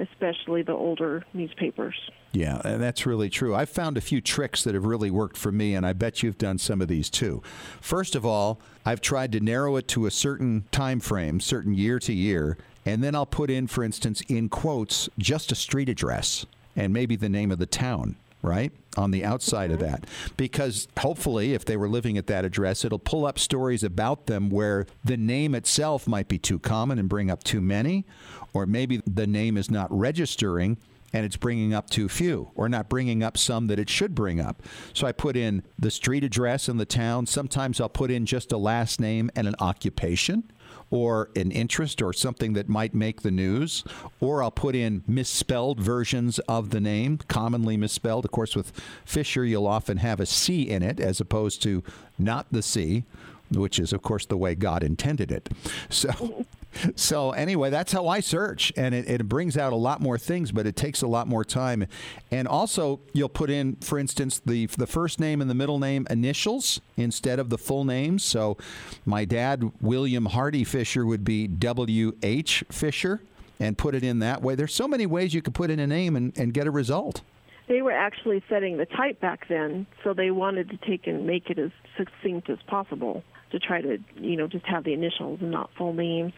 especially 0.00 0.62
the 0.62 0.72
older 0.72 1.24
newspapers. 1.32 1.94
Yeah, 2.32 2.60
and 2.64 2.82
that's 2.82 3.06
really 3.06 3.30
true. 3.30 3.54
I've 3.54 3.70
found 3.70 3.96
a 3.96 4.00
few 4.00 4.20
tricks 4.20 4.64
that 4.64 4.74
have 4.74 4.84
really 4.84 5.10
worked 5.10 5.36
for 5.36 5.52
me, 5.52 5.74
and 5.74 5.86
I 5.86 5.92
bet 5.92 6.22
you've 6.22 6.36
done 6.38 6.58
some 6.58 6.80
of 6.80 6.88
these 6.88 7.08
too. 7.08 7.42
First 7.80 8.14
of 8.14 8.26
all, 8.26 8.60
I've 8.84 9.00
tried 9.00 9.32
to 9.32 9.40
narrow 9.40 9.76
it 9.76 9.88
to 9.88 10.06
a 10.06 10.10
certain 10.10 10.64
time 10.72 11.00
frame, 11.00 11.40
certain 11.40 11.74
year 11.74 11.98
to 12.00 12.12
year, 12.12 12.58
and 12.84 13.02
then 13.02 13.14
I'll 13.14 13.26
put 13.26 13.50
in, 13.50 13.66
for 13.66 13.84
instance, 13.84 14.20
in 14.28 14.48
quotes, 14.48 15.08
just 15.18 15.52
a 15.52 15.54
street 15.54 15.88
address 15.88 16.44
and 16.74 16.92
maybe 16.92 17.16
the 17.16 17.28
name 17.28 17.50
of 17.50 17.58
the 17.58 17.66
town. 17.66 18.16
Right 18.40 18.72
on 18.96 19.10
the 19.10 19.24
outside 19.24 19.72
of 19.72 19.80
mm-hmm. 19.80 19.90
that, 19.90 20.06
because 20.36 20.86
hopefully, 20.98 21.54
if 21.54 21.64
they 21.64 21.76
were 21.76 21.88
living 21.88 22.16
at 22.16 22.28
that 22.28 22.44
address, 22.44 22.84
it'll 22.84 23.00
pull 23.00 23.26
up 23.26 23.38
stories 23.38 23.82
about 23.82 24.26
them 24.26 24.48
where 24.48 24.86
the 25.04 25.16
name 25.16 25.56
itself 25.56 26.06
might 26.06 26.28
be 26.28 26.38
too 26.38 26.60
common 26.60 27.00
and 27.00 27.08
bring 27.08 27.30
up 27.30 27.42
too 27.42 27.60
many, 27.60 28.06
or 28.52 28.64
maybe 28.64 29.02
the 29.06 29.26
name 29.26 29.56
is 29.56 29.70
not 29.70 29.88
registering 29.90 30.78
and 31.12 31.24
it's 31.24 31.36
bringing 31.36 31.72
up 31.72 31.88
too 31.90 32.08
few 32.08 32.50
or 32.54 32.68
not 32.68 32.88
bringing 32.88 33.22
up 33.22 33.38
some 33.38 33.66
that 33.68 33.78
it 33.78 33.88
should 33.88 34.14
bring 34.14 34.40
up. 34.40 34.62
So 34.92 35.06
I 35.06 35.12
put 35.12 35.36
in 35.36 35.62
the 35.78 35.90
street 35.90 36.24
address 36.24 36.68
and 36.68 36.78
the 36.78 36.84
town. 36.84 37.26
Sometimes 37.26 37.80
I'll 37.80 37.88
put 37.88 38.10
in 38.10 38.26
just 38.26 38.52
a 38.52 38.58
last 38.58 39.00
name 39.00 39.30
and 39.34 39.48
an 39.48 39.54
occupation 39.58 40.50
or 40.90 41.30
an 41.36 41.50
interest 41.50 42.00
or 42.02 42.12
something 42.12 42.52
that 42.54 42.68
might 42.68 42.94
make 42.94 43.22
the 43.22 43.30
news, 43.30 43.84
or 44.20 44.42
I'll 44.42 44.50
put 44.50 44.74
in 44.74 45.04
misspelled 45.06 45.80
versions 45.80 46.38
of 46.40 46.70
the 46.70 46.80
name, 46.80 47.18
commonly 47.28 47.76
misspelled. 47.76 48.24
Of 48.24 48.30
course, 48.30 48.56
with 48.56 48.72
Fisher, 49.04 49.44
you'll 49.44 49.66
often 49.66 49.98
have 49.98 50.20
a 50.20 50.26
C 50.26 50.68
in 50.68 50.82
it 50.82 51.00
as 51.00 51.20
opposed 51.20 51.62
to 51.62 51.82
not 52.18 52.46
the 52.50 52.62
C, 52.62 53.04
which 53.50 53.78
is, 53.78 53.92
of 53.92 54.02
course, 54.02 54.26
the 54.26 54.36
way 54.36 54.54
God 54.54 54.82
intended 54.82 55.30
it. 55.30 55.48
So. 55.88 56.46
So 56.94 57.32
anyway, 57.32 57.70
that's 57.70 57.92
how 57.92 58.06
I 58.06 58.20
search, 58.20 58.72
and 58.76 58.94
it, 58.94 59.08
it 59.08 59.28
brings 59.28 59.56
out 59.56 59.72
a 59.72 59.76
lot 59.76 60.00
more 60.00 60.18
things, 60.18 60.52
but 60.52 60.66
it 60.66 60.76
takes 60.76 61.02
a 61.02 61.06
lot 61.06 61.26
more 61.26 61.44
time. 61.44 61.86
And 62.30 62.46
also, 62.46 63.00
you'll 63.12 63.28
put 63.28 63.50
in, 63.50 63.76
for 63.76 63.98
instance, 63.98 64.40
the 64.44 64.66
the 64.66 64.86
first 64.86 65.18
name 65.18 65.40
and 65.40 65.50
the 65.50 65.54
middle 65.54 65.78
name 65.78 66.06
initials 66.10 66.80
instead 66.96 67.38
of 67.38 67.48
the 67.48 67.58
full 67.58 67.84
names. 67.84 68.22
So, 68.22 68.58
my 69.04 69.24
dad, 69.24 69.72
William 69.80 70.26
Hardy 70.26 70.62
Fisher, 70.62 71.04
would 71.04 71.24
be 71.24 71.48
W 71.48 72.12
H 72.22 72.62
Fisher, 72.70 73.22
and 73.58 73.76
put 73.76 73.94
it 73.94 74.04
in 74.04 74.20
that 74.20 74.42
way. 74.42 74.54
There's 74.54 74.74
so 74.74 74.86
many 74.86 75.06
ways 75.06 75.34
you 75.34 75.42
could 75.42 75.54
put 75.54 75.70
in 75.70 75.80
a 75.80 75.86
name 75.86 76.16
and, 76.16 76.36
and 76.38 76.54
get 76.54 76.66
a 76.66 76.70
result. 76.70 77.22
They 77.66 77.82
were 77.82 77.92
actually 77.92 78.42
setting 78.48 78.76
the 78.76 78.86
type 78.86 79.20
back 79.20 79.48
then, 79.48 79.86
so 80.04 80.14
they 80.14 80.30
wanted 80.30 80.70
to 80.70 80.76
take 80.76 81.06
and 81.06 81.26
make 81.26 81.50
it 81.50 81.58
as 81.58 81.70
succinct 81.96 82.48
as 82.48 82.58
possible 82.66 83.24
to 83.50 83.58
try 83.58 83.80
to, 83.80 83.98
you 84.16 84.36
know, 84.36 84.46
just 84.46 84.64
have 84.66 84.84
the 84.84 84.92
initials 84.92 85.40
and 85.40 85.50
not 85.50 85.70
full 85.76 85.92
names. 85.92 86.34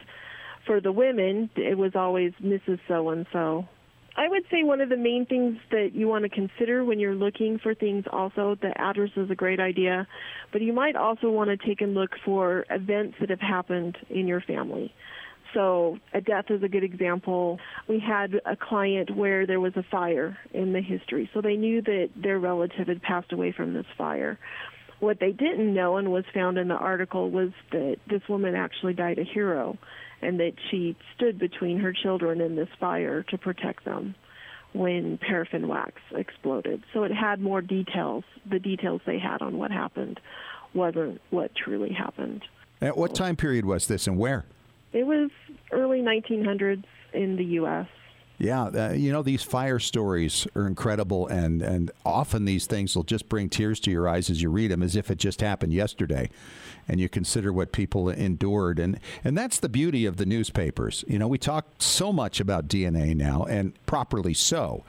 For 0.66 0.80
the 0.80 0.92
women, 0.92 1.50
it 1.56 1.76
was 1.76 1.92
always 1.94 2.32
Mrs. 2.42 2.78
So 2.86 3.10
and 3.10 3.26
so. 3.32 3.66
I 4.16 4.28
would 4.28 4.42
say 4.50 4.64
one 4.64 4.80
of 4.80 4.88
the 4.88 4.96
main 4.96 5.24
things 5.24 5.56
that 5.70 5.90
you 5.94 6.08
want 6.08 6.24
to 6.24 6.28
consider 6.28 6.84
when 6.84 6.98
you're 6.98 7.14
looking 7.14 7.58
for 7.62 7.74
things 7.74 8.04
also, 8.12 8.56
the 8.60 8.72
address 8.76 9.10
is 9.16 9.30
a 9.30 9.34
great 9.34 9.60
idea, 9.60 10.06
but 10.52 10.60
you 10.60 10.72
might 10.72 10.96
also 10.96 11.30
want 11.30 11.48
to 11.48 11.56
take 11.56 11.80
a 11.80 11.86
look 11.86 12.10
for 12.24 12.66
events 12.70 13.16
that 13.20 13.30
have 13.30 13.40
happened 13.40 13.96
in 14.10 14.26
your 14.26 14.40
family. 14.40 14.92
So 15.54 15.98
a 16.12 16.20
death 16.20 16.46
is 16.50 16.62
a 16.62 16.68
good 16.68 16.84
example. 16.84 17.58
We 17.88 17.98
had 17.98 18.34
a 18.44 18.56
client 18.56 19.14
where 19.16 19.46
there 19.46 19.60
was 19.60 19.72
a 19.76 19.84
fire 19.90 20.36
in 20.52 20.72
the 20.72 20.82
history, 20.82 21.30
so 21.32 21.40
they 21.40 21.56
knew 21.56 21.82
that 21.82 22.10
their 22.16 22.38
relative 22.38 22.88
had 22.88 23.02
passed 23.02 23.32
away 23.32 23.52
from 23.52 23.74
this 23.74 23.86
fire. 23.96 24.38
What 24.98 25.18
they 25.18 25.32
didn't 25.32 25.72
know 25.72 25.96
and 25.96 26.12
was 26.12 26.24
found 26.34 26.58
in 26.58 26.68
the 26.68 26.74
article 26.74 27.30
was 27.30 27.50
that 27.72 27.96
this 28.08 28.22
woman 28.28 28.54
actually 28.54 28.92
died 28.92 29.18
a 29.18 29.24
hero 29.24 29.78
and 30.22 30.40
that 30.40 30.52
she 30.70 30.96
stood 31.14 31.38
between 31.38 31.78
her 31.80 31.92
children 31.92 32.40
in 32.40 32.56
this 32.56 32.68
fire 32.78 33.22
to 33.24 33.38
protect 33.38 33.84
them 33.84 34.14
when 34.72 35.18
paraffin 35.18 35.66
wax 35.66 36.00
exploded. 36.12 36.82
So 36.92 37.04
it 37.04 37.12
had 37.12 37.40
more 37.40 37.60
details. 37.60 38.24
The 38.48 38.58
details 38.58 39.00
they 39.06 39.18
had 39.18 39.42
on 39.42 39.58
what 39.58 39.70
happened 39.70 40.20
wasn't 40.74 41.20
what 41.30 41.54
truly 41.54 41.92
happened. 41.92 42.44
At 42.80 42.96
what 42.96 43.14
time 43.14 43.36
period 43.36 43.64
was 43.64 43.86
this, 43.86 44.06
and 44.06 44.16
where? 44.16 44.44
It 44.92 45.04
was 45.06 45.30
early 45.72 46.00
1900s 46.00 46.84
in 47.12 47.36
the 47.36 47.44
U.S. 47.44 47.88
Yeah, 48.40 48.62
uh, 48.68 48.92
you 48.92 49.12
know 49.12 49.22
these 49.22 49.42
fire 49.42 49.78
stories 49.78 50.48
are 50.56 50.66
incredible, 50.66 51.26
and 51.28 51.60
and 51.60 51.90
often 52.06 52.46
these 52.46 52.64
things 52.64 52.96
will 52.96 53.04
just 53.04 53.28
bring 53.28 53.50
tears 53.50 53.78
to 53.80 53.90
your 53.90 54.08
eyes 54.08 54.30
as 54.30 54.40
you 54.40 54.48
read 54.48 54.70
them, 54.70 54.82
as 54.82 54.96
if 54.96 55.10
it 55.10 55.18
just 55.18 55.42
happened 55.42 55.74
yesterday, 55.74 56.30
and 56.88 56.98
you 56.98 57.10
consider 57.10 57.52
what 57.52 57.70
people 57.70 58.08
endured, 58.08 58.78
and 58.78 58.98
and 59.22 59.36
that's 59.36 59.58
the 59.58 59.68
beauty 59.68 60.06
of 60.06 60.16
the 60.16 60.24
newspapers. 60.24 61.04
You 61.06 61.18
know, 61.18 61.28
we 61.28 61.36
talk 61.36 61.66
so 61.80 62.14
much 62.14 62.40
about 62.40 62.66
DNA 62.66 63.14
now, 63.14 63.44
and 63.44 63.74
properly 63.84 64.32
so. 64.32 64.84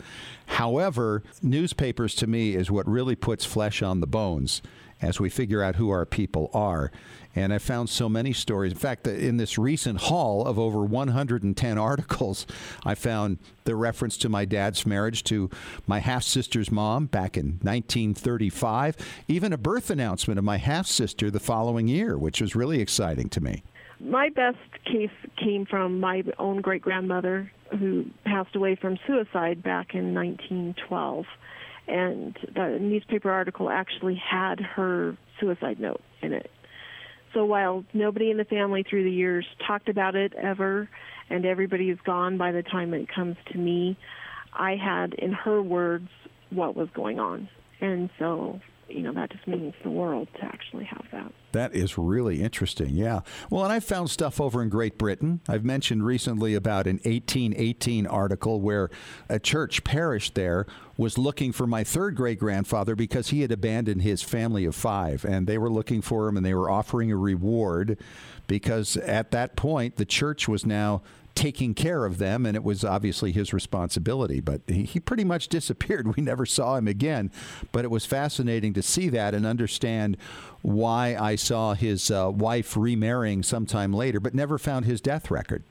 However, 0.46 1.22
newspapers 1.44 2.16
to 2.16 2.28
me 2.28 2.56
is 2.56 2.72
what 2.72 2.88
really 2.88 3.18
puts 3.18 3.44
flesh 3.44 3.82
on 3.82 4.00
the 4.00 4.08
bones 4.08 4.62
as 5.02 5.20
we 5.20 5.30
figure 5.30 5.62
out 5.62 5.76
who 5.76 5.90
our 5.90 6.06
people 6.06 6.50
are. 6.54 6.90
And 7.36 7.54
I 7.54 7.58
found 7.58 7.90
so 7.90 8.10
many 8.10 8.34
stories. 8.34 8.72
In 8.74 8.78
fact, 8.78 9.08
in 9.08 9.38
this 9.38 9.58
recent 9.58 10.02
haul 10.02 10.46
of 10.46 10.60
over 10.60 10.84
110 10.84 11.78
articles, 11.78 12.46
I 12.86 12.96
found 12.96 13.38
the 13.64 13.76
reference 13.76 14.18
to 14.18 14.30
my 14.30 14.46
dad's 14.46 14.86
marriage 14.86 15.24
to 15.26 15.50
my 15.88 16.00
half 16.00 16.24
sister's 16.24 16.72
mom 16.72 17.06
back 17.06 17.38
in 17.38 17.60
1935, 17.62 18.98
even 19.28 19.54
a 19.54 19.58
birth 19.58 19.90
announcement 19.90 20.38
of 20.38 20.44
my 20.44 20.58
half 20.58 20.88
sister 20.88 21.32
the 21.32 21.40
following 21.40 21.88
year, 21.88 22.18
which 22.18 22.42
was 22.42 22.56
really 22.56 22.82
exciting 22.82 23.30
to 23.30 23.42
me. 23.42 23.64
My 24.00 24.30
best 24.30 24.58
case 24.86 25.12
came 25.38 25.66
from 25.66 26.00
my 26.00 26.24
own 26.40 26.62
great 26.62 26.82
grandmother 26.82 27.52
who 27.78 28.06
passed 28.26 28.56
away 28.56 28.76
from 28.76 28.98
suicide 29.08 29.64
back 29.64 29.94
in 29.94 30.14
1912 30.14 31.26
and 31.88 32.38
the 32.56 32.78
newspaper 32.80 33.30
article 33.30 33.70
actually 33.70 34.16
had 34.16 34.60
her 34.60 35.18
suicide 35.40 35.80
note 35.80 36.02
in 36.22 36.34
it. 36.34 36.50
So 37.34 37.46
while 37.46 37.86
nobody 37.94 38.30
in 38.30 38.38
the 38.38 38.46
family 38.46 38.84
through 38.88 39.04
the 39.04 39.12
years 39.12 39.46
talked 39.66 39.90
about 39.90 40.16
it 40.16 40.34
ever, 40.34 40.90
and 41.30 41.46
everybody 41.46 41.90
is 41.90 42.00
gone 42.06 42.38
by 42.38 42.52
the 42.52 42.64
time 42.64 42.94
it 42.94 43.08
comes 43.14 43.38
to 43.52 43.58
me, 43.58 43.98
I 44.54 44.76
had 44.76 45.14
in 45.14 45.32
her 45.32 45.62
words 45.62 46.10
what 46.50 46.76
was 46.76 46.90
going 46.94 47.20
on. 47.20 47.48
And 47.80 48.10
so, 48.20 48.60
you 48.90 49.02
know, 49.02 49.14
that 49.14 49.32
just 49.32 49.48
means 49.48 49.74
the 49.84 49.90
world 49.90 50.28
to 50.40 50.46
actually 50.46 50.86
have 50.86 51.06
that. 51.12 51.32
That 51.52 51.76
is 51.76 51.98
really 51.98 52.42
interesting. 52.42 52.90
Yeah. 52.96 53.22
Well, 53.50 53.64
and 53.64 53.74
I 53.74 53.80
found 53.80 54.10
stuff 54.10 54.40
over 54.40 54.62
in 54.62 54.70
Great 54.70 54.98
Britain. 54.98 55.42
I've 55.48 55.66
mentioned 55.66 56.06
recently 56.06 56.56
about 56.56 56.88
an 56.88 56.98
1818 57.04 58.08
article 58.08 58.62
where 58.62 58.90
a 59.30 59.40
church 59.40 59.84
parish 59.84 60.32
there 60.32 60.66
was 60.98 61.18
looking 61.18 61.52
for 61.52 61.66
my 61.66 61.84
third 61.84 62.16
great 62.16 62.40
grandfather 62.40 62.96
because 62.96 63.30
he 63.30 63.42
had 63.42 63.52
abandoned 63.52 64.02
his 64.02 64.22
family 64.22 64.66
of 64.66 64.76
five. 64.76 65.26
And 65.26 65.48
they 65.48 65.58
were 65.58 65.70
looking 65.70 66.02
for 66.02 66.28
him 66.28 66.38
and 66.38 66.46
they 66.46 66.54
were 66.54 66.70
offering 66.70 67.12
a 67.12 67.18
reward 67.18 67.98
because 68.48 68.98
at 68.98 69.32
that 69.32 69.56
point, 69.56 69.96
the 69.96 70.06
church 70.06 70.48
was 70.48 70.66
now 70.66 71.02
taking 71.42 71.74
care 71.74 72.06
of 72.06 72.20
them, 72.20 72.46
and 72.46 72.56
it 72.56 72.64
was 72.64 72.84
obviously 72.84 73.32
his 73.32 73.52
responsibility. 73.52 74.40
But 74.40 74.62
he, 74.68 74.84
he, 74.84 75.00
pretty 75.00 75.24
much 75.24 75.48
disappeared. 75.48 76.08
We 76.16 76.22
never 76.22 76.46
saw 76.46 76.76
him 76.76 76.88
again. 76.88 77.32
But 77.72 77.86
it 77.86 77.90
was 77.90 78.06
fascinating 78.06 78.74
to 78.74 78.82
see 78.82 79.08
that 79.10 79.34
and 79.34 79.46
understand 79.46 80.18
why 80.62 81.16
I 81.16 81.36
saw 81.36 81.74
his 81.74 82.12
uh, 82.12 82.30
wife 82.32 82.76
remarrying 82.76 83.44
sometime 83.44 83.94
later, 83.94 84.20
but 84.20 84.36
never 84.36 84.58
found 84.58 84.86
his 84.86 85.00
death 85.00 85.32
record. 85.32 85.64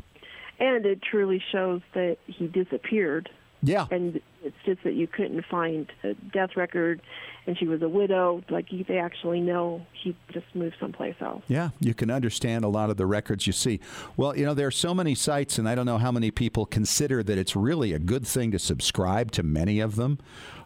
And 0.59 0.87
it 0.87 1.03
truly 1.03 1.43
shows 1.53 1.83
that 1.95 2.17
he 2.27 2.47
disappeared. 2.47 3.29
Yeah. 3.63 3.87
And 3.91 4.21
It's 4.43 4.57
just 4.65 4.83
that 4.85 4.95
you 4.95 5.07
couldn't 5.07 5.45
find 5.51 5.91
a 6.03 6.15
death 6.15 6.57
record, 6.57 7.01
and 7.47 7.59
she 7.59 7.67
was 7.67 7.83
a 7.83 7.89
widow. 7.89 8.43
Like 8.49 8.67
they 8.71 8.99
actually 8.99 9.41
know 9.41 9.85
he 9.93 10.17
just 10.33 10.47
moved 10.55 10.77
someplace 10.81 11.17
else. 11.21 11.43
Yeah, 11.49 11.71
you 11.81 11.95
can 11.95 12.11
understand 12.11 12.65
a 12.65 12.69
lot 12.69 12.91
of 12.91 12.97
the 12.97 13.07
records 13.07 13.47
you 13.47 13.53
see. 13.53 13.81
Well, 14.17 14.37
you 14.37 14.45
know, 14.45 14.55
there 14.55 14.67
are 14.67 14.73
so 14.73 14.95
many 14.95 15.15
sites, 15.15 15.59
and 15.59 15.69
I 15.69 15.75
don't 15.75 15.87
know 15.87 15.99
how 15.99 16.13
many 16.13 16.31
people 16.31 16.67
consider 16.67 17.23
that 17.23 17.39
it's 17.39 17.55
really 17.55 17.93
a 17.93 17.99
good 17.99 18.27
thing 18.27 18.51
to 18.53 18.59
subscribe 18.59 19.31
to 19.33 19.43
many 19.43 19.81
of 19.81 19.97
them 19.97 20.19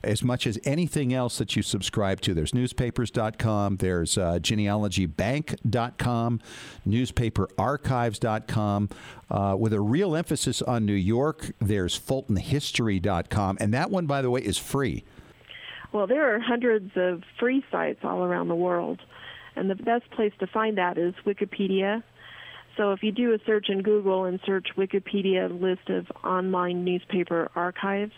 as 0.05 0.23
much 0.23 0.47
as 0.47 0.59
anything 0.65 1.13
else 1.13 1.39
that 1.39 1.57
you 1.57 1.63
subscribe 1.63 2.21
to. 2.23 2.35
There's 2.35 2.55
newspapers.com, 2.55 3.79
there's 3.79 4.17
uh, 4.19 4.39
genealogybank.com, 4.41 6.41
newspaperarchives.com. 6.87 8.89
Uh, 9.31 9.57
with 9.59 9.73
a 9.73 9.81
real 9.81 10.15
emphasis 10.15 10.61
on 10.63 10.87
New 10.87 10.93
York, 10.93 11.51
there's 11.59 11.99
fultonhistory.com. 11.99 13.57
And 13.65 13.73
that 13.73 13.91
one, 13.91 14.05
by 14.05 14.21
the 14.21 14.29
way, 14.29 14.43
is 14.43 14.59
free. 14.59 15.05
Well, 15.91 16.07
there 16.07 16.35
are 16.35 16.39
hundreds 16.39 16.91
of 16.97 17.23
free 17.41 17.65
sites 17.73 18.01
all 18.05 18.23
around 18.23 18.49
the 18.49 18.55
world. 18.55 19.01
And 19.57 19.71
the 19.71 19.75
best 19.75 20.11
place 20.11 20.35
to 20.41 20.47
find 20.47 20.77
that 20.77 20.99
is 20.99 21.15
Wikipedia. 21.25 22.03
So 22.77 22.93
if 22.93 23.03
you 23.03 23.11
do 23.11 23.33
a 23.33 23.39
search 23.47 23.71
in 23.71 23.81
Google 23.81 24.27
and 24.27 24.39
search 24.45 24.69
Wikipedia 24.77 25.49
list 25.59 25.89
of 25.89 26.05
online 26.23 26.85
newspaper 26.85 27.51
archives, 27.57 28.13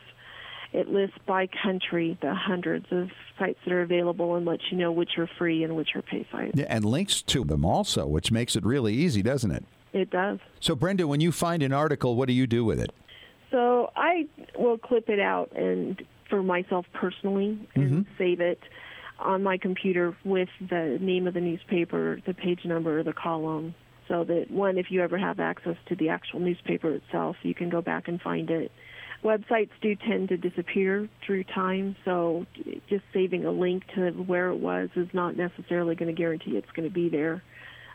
it 0.72 0.88
lists 0.88 1.16
by 1.28 1.46
country 1.62 2.18
the 2.20 2.35
hundreds 2.35 2.87
of 2.90 3.11
sites 3.38 3.61
that 3.64 3.72
are 3.72 3.82
available 3.82 4.35
and 4.35 4.44
lets 4.44 4.64
you 4.72 4.78
know 4.78 4.90
which 4.90 5.16
are 5.16 5.28
free 5.38 5.62
and 5.62 5.76
which 5.76 5.90
are 5.94 6.02
pay 6.02 6.26
sites. 6.32 6.54
Yeah, 6.56 6.66
and 6.68 6.85
links 6.85 7.22
to 7.22 7.44
them 7.44 7.64
also, 7.64 8.04
which 8.04 8.32
makes 8.32 8.56
it 8.56 8.64
really 8.64 8.94
easy, 8.94 9.22
doesn't 9.22 9.52
it? 9.52 9.64
It 9.92 10.11
does. 10.11 10.40
So, 10.59 10.74
Brenda, 10.74 11.06
when 11.06 11.20
you 11.20 11.30
find 11.30 11.62
an 11.62 11.72
article, 11.72 12.16
what 12.16 12.26
do 12.26 12.32
you 12.32 12.48
do 12.48 12.64
with 12.64 12.80
it? 12.80 12.90
So 13.57 13.90
I 13.97 14.27
will 14.59 14.77
clip 14.77 15.09
it 15.09 15.19
out 15.19 15.53
and 15.57 16.03
for 16.29 16.42
myself 16.42 16.85
personally 16.92 17.59
and 17.75 17.90
mm-hmm. 17.90 18.12
save 18.19 18.40
it 18.40 18.61
on 19.19 19.42
my 19.42 19.57
computer 19.57 20.14
with 20.27 20.51
the 20.61 20.99
name 21.01 21.27
of 21.27 21.33
the 21.33 21.40
newspaper, 21.40 22.21
the 22.27 22.35
page 22.35 22.66
number, 22.66 23.03
the 23.03 23.14
column, 23.14 23.75
so 24.09 24.25
that 24.25 24.51
one, 24.51 24.77
if 24.77 24.90
you 24.90 25.03
ever 25.03 25.16
have 25.16 25.40
access 25.40 25.77
to 25.88 25.97
the 25.97 26.11
actual 26.11 26.40
newspaper 26.40 26.92
itself, 26.92 27.37
you 27.42 27.55
can 27.55 27.71
go 27.71 27.81
back 27.81 28.09
and 28.09 28.21
find 28.21 28.51
it 28.51 28.71
websites 29.25 29.71
do 29.81 29.97
tend 29.97 30.29
to 30.29 30.37
disappear 30.37 31.09
through 31.25 31.42
time, 31.42 31.97
so 32.05 32.47
just 32.88 33.03
saving 33.12 33.45
a 33.45 33.51
link 33.51 33.83
to 33.95 34.11
where 34.11 34.51
it 34.51 34.57
was 34.57 34.90
is 34.95 35.09
not 35.12 35.37
necessarily 35.37 35.95
going 35.95 36.14
to 36.14 36.16
guarantee 36.16 36.53
it's 36.57 36.71
going 36.73 36.87
to 36.87 36.95
be 36.95 37.09
there 37.09 37.42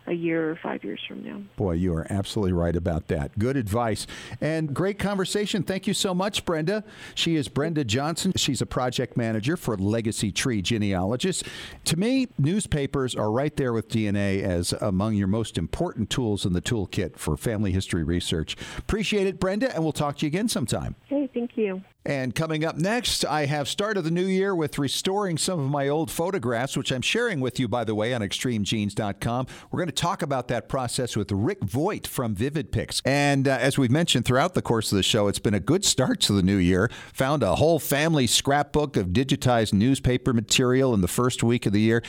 a 0.08 0.14
year 0.14 0.50
or 0.50 0.56
five 0.56 0.84
years 0.84 1.00
from 1.08 1.24
now. 1.24 1.42
Boy, 1.56 1.74
you 1.74 1.94
are 1.94 2.08
absolutely 2.10 2.54
right 2.54 2.76
about 2.76 3.08
that. 3.08 3.38
Good 3.38 3.58
advice 3.58 4.08
and 4.40 4.74
great 4.74 5.00
conversation. 5.00 5.64
Thank 5.64 5.88
you 5.88 5.94
so 5.94 6.14
much, 6.14 6.46
Brenda. 6.46 6.84
She 7.16 7.36
is 7.36 7.48
Brenda 7.48 7.84
Johnson. 7.84 8.34
She's 8.36 8.62
a 8.62 8.66
project 8.66 9.16
manager 9.16 9.56
for 9.58 9.78
Legacy 9.78 10.32
Tree 10.32 10.62
Genealogists. 10.62 11.44
To 11.86 11.98
me, 11.98 12.28
newspapers 12.38 13.16
are 13.16 13.32
right 13.32 13.56
there 13.56 13.74
with 13.74 13.90
DNA 13.90 14.42
as 14.42 14.74
among 14.74 15.16
your 15.16 15.28
most 15.28 15.58
important 15.58 16.10
tools 16.10 16.46
in 16.46 16.54
the 16.54 16.62
toolkit 16.62 17.18
for 17.18 17.38
family 17.38 17.72
history 17.72 18.04
research. 18.04 18.58
Appreciate 18.78 19.28
it, 19.28 19.40
Brenda, 19.40 19.74
and 19.74 19.84
we'll 19.84 19.92
talk 19.92 20.18
to 20.18 20.26
you 20.26 20.28
again 20.28 20.48
sometime. 20.48 20.96
Hey, 21.08 21.30
thank 21.34 21.52
you. 21.56 21.82
And 22.04 22.34
coming 22.34 22.66
up 22.66 22.78
next, 22.78 23.24
I 23.24 23.46
have 23.46 23.68
started 23.68 24.02
the 24.02 24.12
new 24.12 24.26
year 24.26 24.56
with 24.56 24.80
restoring 24.80 25.38
some 25.38 25.60
of 25.60 25.70
my 25.70 25.88
old 25.88 26.10
photographs, 26.10 26.76
which 26.76 26.92
I'm 26.92 27.04
sharing 27.04 27.40
with 27.40 27.60
you, 27.60 27.68
by 27.68 27.84
the 27.84 27.94
way, 27.94 28.12
on 28.14 28.22
extremegenes.com. 28.22 29.48
We're 29.70 29.78
going 29.78 29.88
to 29.88 29.94
talk 29.94 30.24
about 30.24 30.48
that 30.48 30.68
process 30.68 31.16
with 31.16 31.32
Rick 31.32 31.64
Voigt 31.64 32.08
from 32.08 32.34
Vivid 32.34 32.72
Pics. 32.72 33.04
And 33.06 33.48
uh, 33.48 33.52
as 33.52 33.78
we've 33.78 33.92
mentioned 33.92 34.26
throughout 34.26 34.56
the 34.56 34.64
course 34.64 34.92
of 34.92 34.96
the 34.96 35.04
show, 35.04 35.28
it's 35.28 35.38
been 35.38 35.54
a 35.54 35.60
good 35.60 35.86
start 35.86 36.22
to 36.22 36.34
the 36.34 36.42
new 36.42 36.58
year. 36.58 36.90
Found 37.14 37.44
a 37.44 37.56
whole 37.56 37.78
family 37.78 38.26
scrapbook 38.26 38.98
of 38.98 39.10
digitized 39.10 39.74
newspaper 39.74 40.34
material 40.34 40.96
in 40.96 41.02
the 41.02 41.08
first 41.08 41.44
week 41.44 41.68
of 41.68 41.74
the 41.74 41.82
year. 41.82 42.02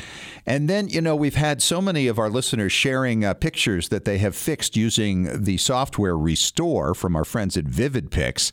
And 0.47 0.71
then, 0.71 0.89
you 0.89 1.03
know, 1.03 1.15
we've 1.15 1.35
had 1.35 1.61
so 1.61 1.83
many 1.83 2.07
of 2.07 2.19
our 2.19 2.31
listeners 2.31 2.73
sharing 2.73 3.27
uh, 3.27 3.35
pictures 3.35 3.91
that 3.91 4.07
they 4.07 4.17
have 4.19 4.35
fixed 4.35 4.75
using 4.75 5.45
the 5.45 5.59
software 5.59 6.17
Restore 6.17 6.95
from 6.95 7.15
our 7.15 7.27
friends 7.27 7.59
at 7.59 7.65
Vivid 7.67 8.11
Pics 8.11 8.53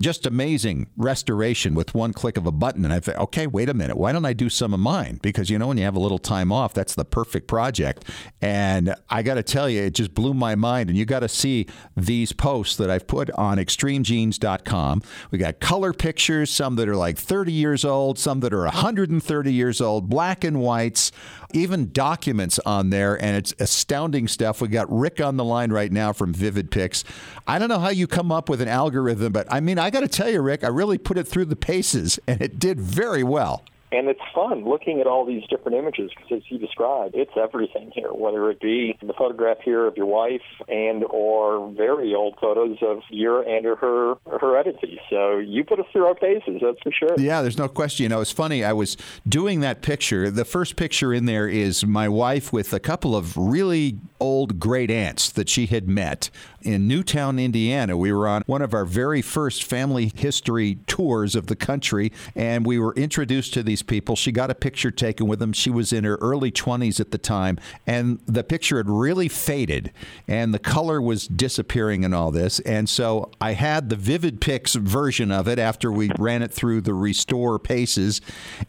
just 0.00 0.26
amazing 0.26 0.88
restoration 0.96 1.74
with 1.74 1.94
one 1.94 2.12
click 2.12 2.36
of 2.36 2.46
a 2.46 2.52
button. 2.52 2.84
And 2.84 2.92
I 2.92 3.00
thought, 3.00 3.16
okay, 3.16 3.46
wait 3.46 3.68
a 3.68 3.74
minute. 3.74 3.96
Why 3.96 4.12
don't 4.12 4.24
I 4.24 4.32
do 4.32 4.48
some 4.48 4.74
of 4.74 4.80
mine? 4.80 5.20
Because, 5.22 5.50
you 5.50 5.58
know, 5.58 5.68
when 5.68 5.78
you 5.78 5.84
have 5.84 5.96
a 5.96 6.00
little 6.00 6.18
time 6.18 6.50
off, 6.50 6.74
that's 6.74 6.94
the 6.94 7.04
perfect 7.04 7.46
project. 7.46 8.04
And 8.40 8.94
I 9.08 9.22
got 9.22 9.34
to 9.34 9.42
tell 9.42 9.68
you, 9.68 9.82
it 9.82 9.94
just 9.94 10.14
blew 10.14 10.34
my 10.34 10.56
mind. 10.56 10.88
And 10.90 10.98
you 10.98 11.04
got 11.04 11.20
to 11.20 11.28
see 11.28 11.66
these 11.96 12.32
posts 12.32 12.76
that 12.76 12.90
I've 12.90 13.06
put 13.06 13.30
on 13.32 13.58
extremegenes.com. 13.58 15.02
We 15.30 15.38
got 15.38 15.60
color 15.60 15.92
pictures, 15.92 16.50
some 16.50 16.76
that 16.76 16.88
are 16.88 16.96
like 16.96 17.16
30 17.16 17.52
years 17.52 17.84
old, 17.84 18.18
some 18.18 18.40
that 18.40 18.52
are 18.52 18.64
130 18.64 19.52
years 19.52 19.80
old, 19.80 20.08
black 20.08 20.42
and 20.42 20.60
whites, 20.60 21.12
even 21.52 21.92
documents 21.92 22.58
on 22.66 22.90
there. 22.90 23.20
And 23.22 23.36
it's 23.36 23.54
astounding 23.60 24.26
stuff. 24.26 24.60
We 24.60 24.68
got 24.68 24.90
Rick 24.90 25.20
on 25.20 25.36
the 25.36 25.44
line 25.44 25.70
right 25.70 25.92
now 25.92 26.12
from 26.12 26.34
Vivid 26.34 26.70
Pics. 26.70 27.04
I 27.46 27.58
don't 27.58 27.68
know 27.68 27.78
how 27.78 27.90
you 27.90 28.06
come 28.06 28.32
up 28.32 28.48
with 28.48 28.60
an 28.60 28.68
algorithm, 28.68 29.32
but 29.32 29.46
I 29.50 29.60
mean, 29.60 29.78
I 29.84 29.90
got 29.90 30.00
to 30.00 30.08
tell 30.08 30.30
you, 30.30 30.40
Rick, 30.40 30.64
I 30.64 30.68
really 30.68 30.96
put 30.96 31.18
it 31.18 31.28
through 31.28 31.44
the 31.44 31.56
paces, 31.56 32.18
and 32.26 32.40
it 32.40 32.58
did 32.58 32.80
very 32.80 33.22
well 33.22 33.64
and 33.94 34.08
it's 34.08 34.20
fun 34.34 34.64
looking 34.64 35.00
at 35.00 35.06
all 35.06 35.24
these 35.24 35.44
different 35.48 35.78
images 35.78 36.10
because, 36.14 36.38
as 36.38 36.42
you 36.50 36.58
described, 36.58 37.14
it's 37.14 37.30
everything 37.36 37.92
here. 37.94 38.12
Whether 38.12 38.50
it 38.50 38.60
be 38.60 38.98
the 39.00 39.12
photograph 39.12 39.58
here 39.64 39.86
of 39.86 39.96
your 39.96 40.06
wife 40.06 40.42
and 40.68 41.04
or 41.04 41.70
very 41.72 42.14
old 42.14 42.36
photos 42.40 42.78
of 42.82 43.02
your 43.10 43.42
and 43.42 43.64
or 43.66 43.76
her 43.76 44.14
heredity. 44.38 45.00
So 45.10 45.38
you 45.38 45.64
put 45.64 45.78
us 45.78 45.86
through 45.92 46.06
our 46.06 46.14
paces, 46.14 46.60
that's 46.60 46.80
for 46.82 46.92
sure. 46.92 47.14
Yeah, 47.18 47.42
there's 47.42 47.58
no 47.58 47.68
question. 47.68 48.02
You 48.04 48.08
know, 48.08 48.20
it's 48.20 48.32
funny. 48.32 48.64
I 48.64 48.72
was 48.72 48.96
doing 49.28 49.60
that 49.60 49.80
picture. 49.82 50.30
The 50.30 50.44
first 50.44 50.76
picture 50.76 51.14
in 51.14 51.26
there 51.26 51.48
is 51.48 51.86
my 51.86 52.08
wife 52.08 52.52
with 52.52 52.72
a 52.72 52.80
couple 52.80 53.14
of 53.14 53.36
really 53.36 53.98
old 54.18 54.58
great 54.58 54.90
aunts 54.90 55.30
that 55.32 55.48
she 55.48 55.66
had 55.66 55.88
met 55.88 56.30
in 56.64 56.88
Newtown, 56.88 57.38
Indiana. 57.38 57.96
We 57.96 58.12
were 58.12 58.26
on 58.26 58.42
one 58.46 58.62
of 58.62 58.74
our 58.74 58.84
very 58.84 59.22
first 59.22 59.64
family 59.64 60.12
history 60.14 60.78
tours 60.86 61.34
of 61.34 61.46
the 61.46 61.56
country, 61.56 62.12
and 62.34 62.66
we 62.66 62.78
were 62.78 62.94
introduced 62.94 63.54
to 63.54 63.62
these 63.62 63.82
people. 63.82 64.16
She 64.16 64.32
got 64.32 64.50
a 64.50 64.54
picture 64.54 64.90
taken 64.90 65.26
with 65.26 65.38
them. 65.38 65.52
She 65.52 65.70
was 65.70 65.92
in 65.92 66.04
her 66.04 66.16
early 66.16 66.50
20s 66.50 67.00
at 67.00 67.10
the 67.10 67.18
time, 67.18 67.58
and 67.86 68.20
the 68.26 68.44
picture 68.44 68.78
had 68.78 68.88
really 68.88 69.28
faded, 69.28 69.92
and 70.26 70.52
the 70.52 70.58
color 70.58 71.00
was 71.00 71.28
disappearing 71.28 72.04
and 72.04 72.14
all 72.14 72.30
this. 72.30 72.60
And 72.60 72.88
so 72.88 73.30
I 73.40 73.52
had 73.52 73.90
the 73.90 73.96
Vivid 73.96 74.40
Pics 74.40 74.74
version 74.74 75.30
of 75.30 75.48
it 75.48 75.58
after 75.58 75.92
we 75.92 76.10
ran 76.18 76.42
it 76.42 76.52
through 76.52 76.80
the 76.80 76.94
restore 76.94 77.58
paces, 77.58 78.20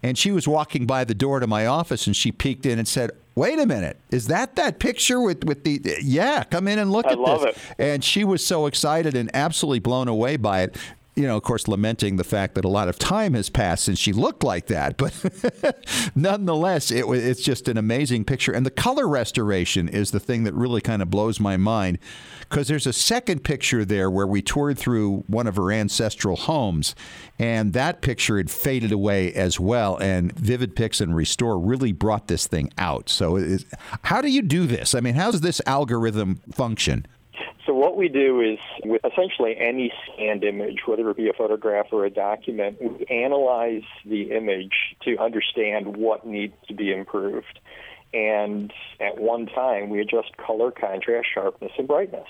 and 0.03 0.17
she 0.17 0.31
was 0.31 0.47
walking 0.47 0.85
by 0.85 1.03
the 1.03 1.15
door 1.15 1.39
to 1.39 1.47
my 1.47 1.65
office, 1.65 2.07
and 2.07 2.15
she 2.15 2.31
peeked 2.31 2.65
in 2.65 2.79
and 2.79 2.87
said, 2.87 3.11
wait 3.35 3.59
a 3.59 3.65
minute, 3.65 3.99
is 4.11 4.27
that 4.27 4.55
that 4.55 4.79
picture 4.79 5.21
with, 5.21 5.43
with 5.43 5.63
the, 5.63 5.81
yeah, 6.01 6.43
come 6.43 6.67
in 6.67 6.79
and 6.79 6.91
look 6.91 7.05
I 7.05 7.11
at 7.11 7.19
love 7.19 7.41
this. 7.41 7.55
It. 7.55 7.61
And 7.77 8.03
she 8.03 8.23
was 8.23 8.45
so 8.45 8.65
excited 8.65 9.15
and 9.15 9.29
absolutely 9.33 9.79
blown 9.79 10.07
away 10.07 10.37
by 10.37 10.63
it. 10.63 10.77
You 11.15 11.27
know, 11.27 11.37
of 11.37 11.43
course, 11.43 11.67
lamenting 11.67 12.17
the 12.17 12.23
fact 12.25 12.55
that 12.55 12.65
a 12.65 12.69
lot 12.69 12.89
of 12.89 12.99
time 12.99 13.35
has 13.35 13.49
passed 13.49 13.85
since 13.85 13.97
she 13.97 14.11
looked 14.11 14.43
like 14.43 14.67
that. 14.67 14.97
But 14.97 15.13
nonetheless, 16.15 16.91
it, 16.91 17.05
it's 17.05 17.41
just 17.41 17.69
an 17.69 17.77
amazing 17.77 18.25
picture. 18.25 18.51
And 18.51 18.65
the 18.65 18.71
color 18.71 19.07
restoration 19.07 19.87
is 19.87 20.11
the 20.11 20.19
thing 20.19 20.43
that 20.43 20.53
really 20.53 20.81
kind 20.81 21.01
of 21.01 21.09
blows 21.09 21.39
my 21.39 21.55
mind 21.55 21.99
because 22.49 22.67
there's 22.67 22.87
a 22.87 22.93
second 22.93 23.43
picture 23.43 23.83
there 23.85 24.09
where 24.09 24.27
we 24.27 24.41
toured 24.41 24.77
through 24.77 25.23
one 25.27 25.47
of 25.47 25.55
her 25.55 25.71
ancestral 25.71 26.35
homes, 26.35 26.95
and 27.39 27.73
that 27.73 28.01
picture 28.01 28.37
had 28.37 28.51
faded 28.51 28.91
away 28.91 29.33
as 29.33 29.59
well. 29.59 29.97
And 29.97 30.31
Vivid 30.33 30.75
Pics 30.75 31.01
and 31.01 31.15
Restore 31.15 31.59
really 31.59 31.91
brought 31.91 32.27
this 32.27 32.47
thing 32.47 32.71
out. 32.77 33.09
So, 33.09 33.57
how 34.03 34.21
do 34.21 34.29
you 34.29 34.41
do 34.41 34.67
this? 34.67 34.93
I 34.95 34.99
mean, 34.99 35.15
how 35.15 35.31
does 35.31 35.41
this 35.41 35.61
algorithm 35.65 36.41
function? 36.51 37.05
So 37.65 37.73
what 37.73 37.97
we 37.97 38.09
do 38.09 38.41
is 38.41 38.59
with 38.83 39.01
essentially 39.03 39.55
any 39.57 39.91
scanned 40.13 40.43
image, 40.43 40.81
whether 40.85 41.09
it 41.09 41.17
be 41.17 41.29
a 41.29 41.33
photograph 41.33 41.87
or 41.91 42.05
a 42.05 42.11
document, 42.11 42.77
we 42.79 43.05
analyze 43.09 43.83
the 44.05 44.31
image 44.31 44.95
to 45.01 45.17
understand 45.17 45.97
what 45.97 46.27
needs 46.27 46.53
to 46.67 46.75
be 46.75 46.91
improved. 46.91 47.59
And 48.13 48.71
at 48.99 49.19
one 49.19 49.47
time, 49.47 49.89
we 49.89 49.99
adjust 49.99 50.37
color, 50.37 50.71
contrast, 50.71 51.27
sharpness, 51.33 51.71
and 51.77 51.87
brightness 51.87 52.27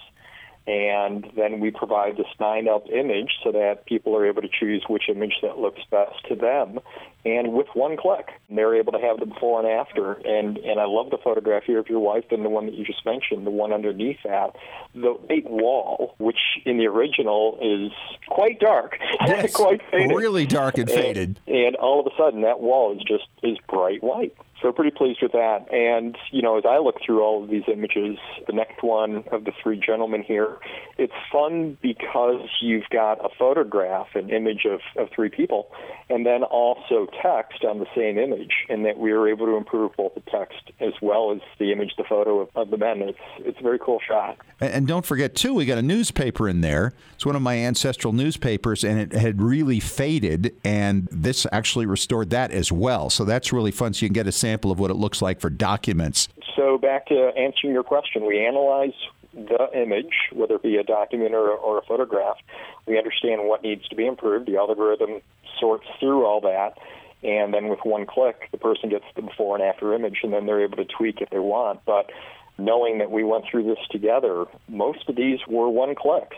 and 0.67 1.27
then 1.35 1.59
we 1.59 1.69
provide 1.69 2.17
the 2.17 2.25
sign 2.39 2.67
up 2.67 2.85
image 2.89 3.33
so 3.43 3.51
that 3.51 3.85
people 3.85 4.15
are 4.15 4.25
able 4.25 4.41
to 4.41 4.47
choose 4.47 4.83
which 4.89 5.03
image 5.09 5.35
that 5.43 5.59
looks 5.59 5.81
best 5.91 6.25
to 6.27 6.35
them. 6.35 6.79
And 7.23 7.53
with 7.53 7.67
one 7.73 7.97
click 7.97 8.29
they're 8.49 8.75
able 8.75 8.91
to 8.93 8.99
have 8.99 9.19
the 9.19 9.25
before 9.25 9.59
and 9.59 9.67
after. 9.67 10.13
And 10.13 10.57
and 10.57 10.79
I 10.79 10.85
love 10.85 11.09
the 11.09 11.17
photograph 11.23 11.63
here 11.65 11.79
of 11.79 11.87
your 11.87 11.99
wife 11.99 12.25
and 12.31 12.43
the 12.43 12.49
one 12.49 12.65
that 12.65 12.75
you 12.75 12.85
just 12.85 13.05
mentioned 13.05 13.45
the 13.45 13.51
one 13.51 13.73
underneath 13.73 14.17
that. 14.23 14.55
The 14.93 15.13
white 15.13 15.49
wall 15.49 16.15
which 16.17 16.39
in 16.65 16.77
the 16.77 16.87
original 16.87 17.57
is 17.61 17.91
quite 18.27 18.59
dark 18.59 18.97
yes, 19.27 19.53
quite 19.53 19.81
faded. 19.91 20.15
really 20.15 20.45
dark 20.45 20.77
and 20.77 20.89
faded. 20.89 21.39
and, 21.47 21.55
and 21.55 21.75
all 21.75 21.99
of 21.99 22.07
a 22.07 22.15
sudden 22.17 22.41
that 22.41 22.59
wall 22.59 22.95
is 22.95 23.03
just 23.03 23.27
is 23.43 23.57
bright 23.69 24.03
white 24.03 24.35
So 24.65 24.71
pretty 24.71 24.97
pleased 24.97 25.19
with 25.21 25.33
that. 25.33 25.71
And, 25.71 26.17
you 26.31 26.41
know, 26.41 26.57
as 26.57 26.63
I 26.67 26.79
look 26.79 26.95
through 27.05 27.21
all 27.21 27.43
of 27.43 27.51
these 27.51 27.65
images, 27.71 28.17
the 28.47 28.53
next 28.53 28.81
one 28.81 29.23
of 29.31 29.43
the 29.43 29.51
three 29.61 29.79
gentlemen 29.79 30.23
here, 30.23 30.57
it's 30.97 31.13
fun 31.31 31.77
because 31.83 32.49
you've 32.63 32.89
got 32.89 33.23
a 33.23 33.29
photograph, 33.37 34.07
an 34.15 34.31
image 34.31 34.65
of, 34.65 34.79
of 34.97 35.09
three 35.13 35.29
people, 35.29 35.67
and 36.09 36.25
then 36.25 36.41
also 36.41 37.05
text 37.21 37.63
on 37.63 37.77
the 37.77 37.85
same 37.95 38.17
image, 38.17 38.65
and 38.67 38.83
that 38.85 38.97
we 38.97 39.13
were 39.13 39.29
able 39.29 39.45
to 39.45 39.55
improve 39.55 39.91
both 39.97 40.15
the 40.15 40.21
text 40.31 40.71
as 40.79 40.93
well 40.99 41.31
as 41.31 41.41
the 41.59 41.71
image, 41.71 41.91
the 41.95 42.03
photo 42.03 42.39
of, 42.39 42.49
of 42.55 42.71
the 42.71 42.77
men. 42.77 43.03
It's, 43.03 43.19
it's 43.41 43.59
a 43.59 43.63
very 43.63 43.77
cool 43.77 43.99
shot. 44.07 44.35
And 44.59 44.87
don't 44.87 45.05
forget, 45.05 45.35
too, 45.35 45.53
we 45.53 45.65
got 45.65 45.77
a 45.77 45.83
newspaper 45.83 46.49
in 46.49 46.61
there. 46.61 46.93
It's 47.13 47.25
one 47.25 47.35
of 47.35 47.41
my 47.43 47.55
ancestral 47.57 48.13
newspapers, 48.13 48.83
and 48.83 48.99
it 48.99 49.13
had 49.13 49.43
really 49.43 49.79
faded, 49.79 50.55
and 50.63 51.07
this 51.11 51.45
actually 51.51 51.85
restored 51.85 52.31
that 52.31 52.49
as 52.49 52.71
well. 52.71 53.11
So 53.11 53.25
that's 53.25 53.53
really 53.53 53.71
fun. 53.71 53.93
So 53.93 54.05
you 54.05 54.09
can 54.09 54.13
get 54.13 54.25
a 54.25 54.31
sample 54.31 54.54
of 54.71 54.79
what 54.79 54.91
it 54.91 54.95
looks 54.95 55.21
like 55.21 55.39
for 55.39 55.49
documents. 55.49 56.27
So 56.55 56.77
back 56.77 57.07
to 57.07 57.31
answering 57.37 57.73
your 57.73 57.83
question, 57.83 58.25
we 58.25 58.45
analyze 58.45 58.93
the 59.33 59.69
image, 59.73 60.13
whether 60.31 60.55
it 60.55 60.63
be 60.63 60.77
a 60.77 60.83
document 60.83 61.33
or, 61.33 61.49
or 61.49 61.79
a 61.79 61.81
photograph. 61.85 62.37
We 62.85 62.97
understand 62.97 63.41
what 63.43 63.63
needs 63.63 63.87
to 63.89 63.95
be 63.95 64.05
improved. 64.05 64.47
The 64.47 64.57
algorithm 64.57 65.21
sorts 65.59 65.85
through 65.99 66.25
all 66.25 66.41
that 66.41 66.77
and 67.25 67.53
then 67.53 67.69
with 67.69 67.79
one 67.83 68.05
click, 68.05 68.49
the 68.51 68.57
person 68.57 68.89
gets 68.89 69.05
the 69.15 69.23
before 69.23 69.55
and 69.55 69.63
after 69.63 69.93
image, 69.93 70.19
and 70.21 70.31
then 70.31 70.45
they're 70.45 70.63
able 70.63 70.77
to 70.77 70.85
tweak 70.85 71.21
if 71.21 71.29
they 71.31 71.39
want. 71.39 71.83
But 71.83 72.11
knowing 72.59 72.99
that 72.99 73.09
we 73.09 73.23
went 73.23 73.45
through 73.49 73.63
this 73.63 73.79
together, 73.89 74.45
most 74.67 75.09
of 75.09 75.15
these 75.15 75.39
were 75.47 75.67
one 75.67 75.95
clicks. 75.95 76.37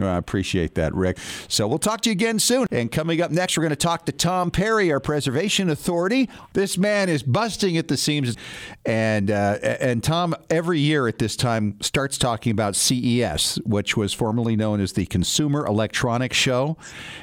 I 0.00 0.16
appreciate 0.16 0.74
that, 0.74 0.92
Rick. 0.94 1.18
So 1.46 1.68
we'll 1.68 1.78
talk 1.78 2.00
to 2.02 2.10
you 2.10 2.12
again 2.12 2.40
soon. 2.40 2.66
And 2.72 2.90
coming 2.90 3.20
up 3.20 3.30
next, 3.30 3.56
we're 3.56 3.62
going 3.62 3.70
to 3.70 3.76
talk 3.76 4.06
to 4.06 4.12
Tom 4.12 4.50
Perry, 4.50 4.90
our 4.92 4.98
preservation 4.98 5.70
authority. 5.70 6.28
This 6.52 6.76
man 6.76 7.08
is 7.08 7.22
busting 7.22 7.76
at 7.76 7.86
the 7.86 7.96
seams, 7.96 8.36
and 8.84 9.30
uh, 9.30 9.58
and 9.62 10.02
Tom 10.02 10.34
every 10.50 10.80
year 10.80 11.06
at 11.06 11.18
this 11.18 11.36
time 11.36 11.80
starts 11.80 12.18
talking 12.18 12.50
about 12.50 12.74
CES, 12.74 13.60
which 13.64 13.96
was 13.96 14.12
formerly 14.12 14.56
known 14.56 14.80
as 14.80 14.94
the 14.94 15.06
Consumer 15.06 15.64
Electronics 15.64 16.36
Show 16.36 16.76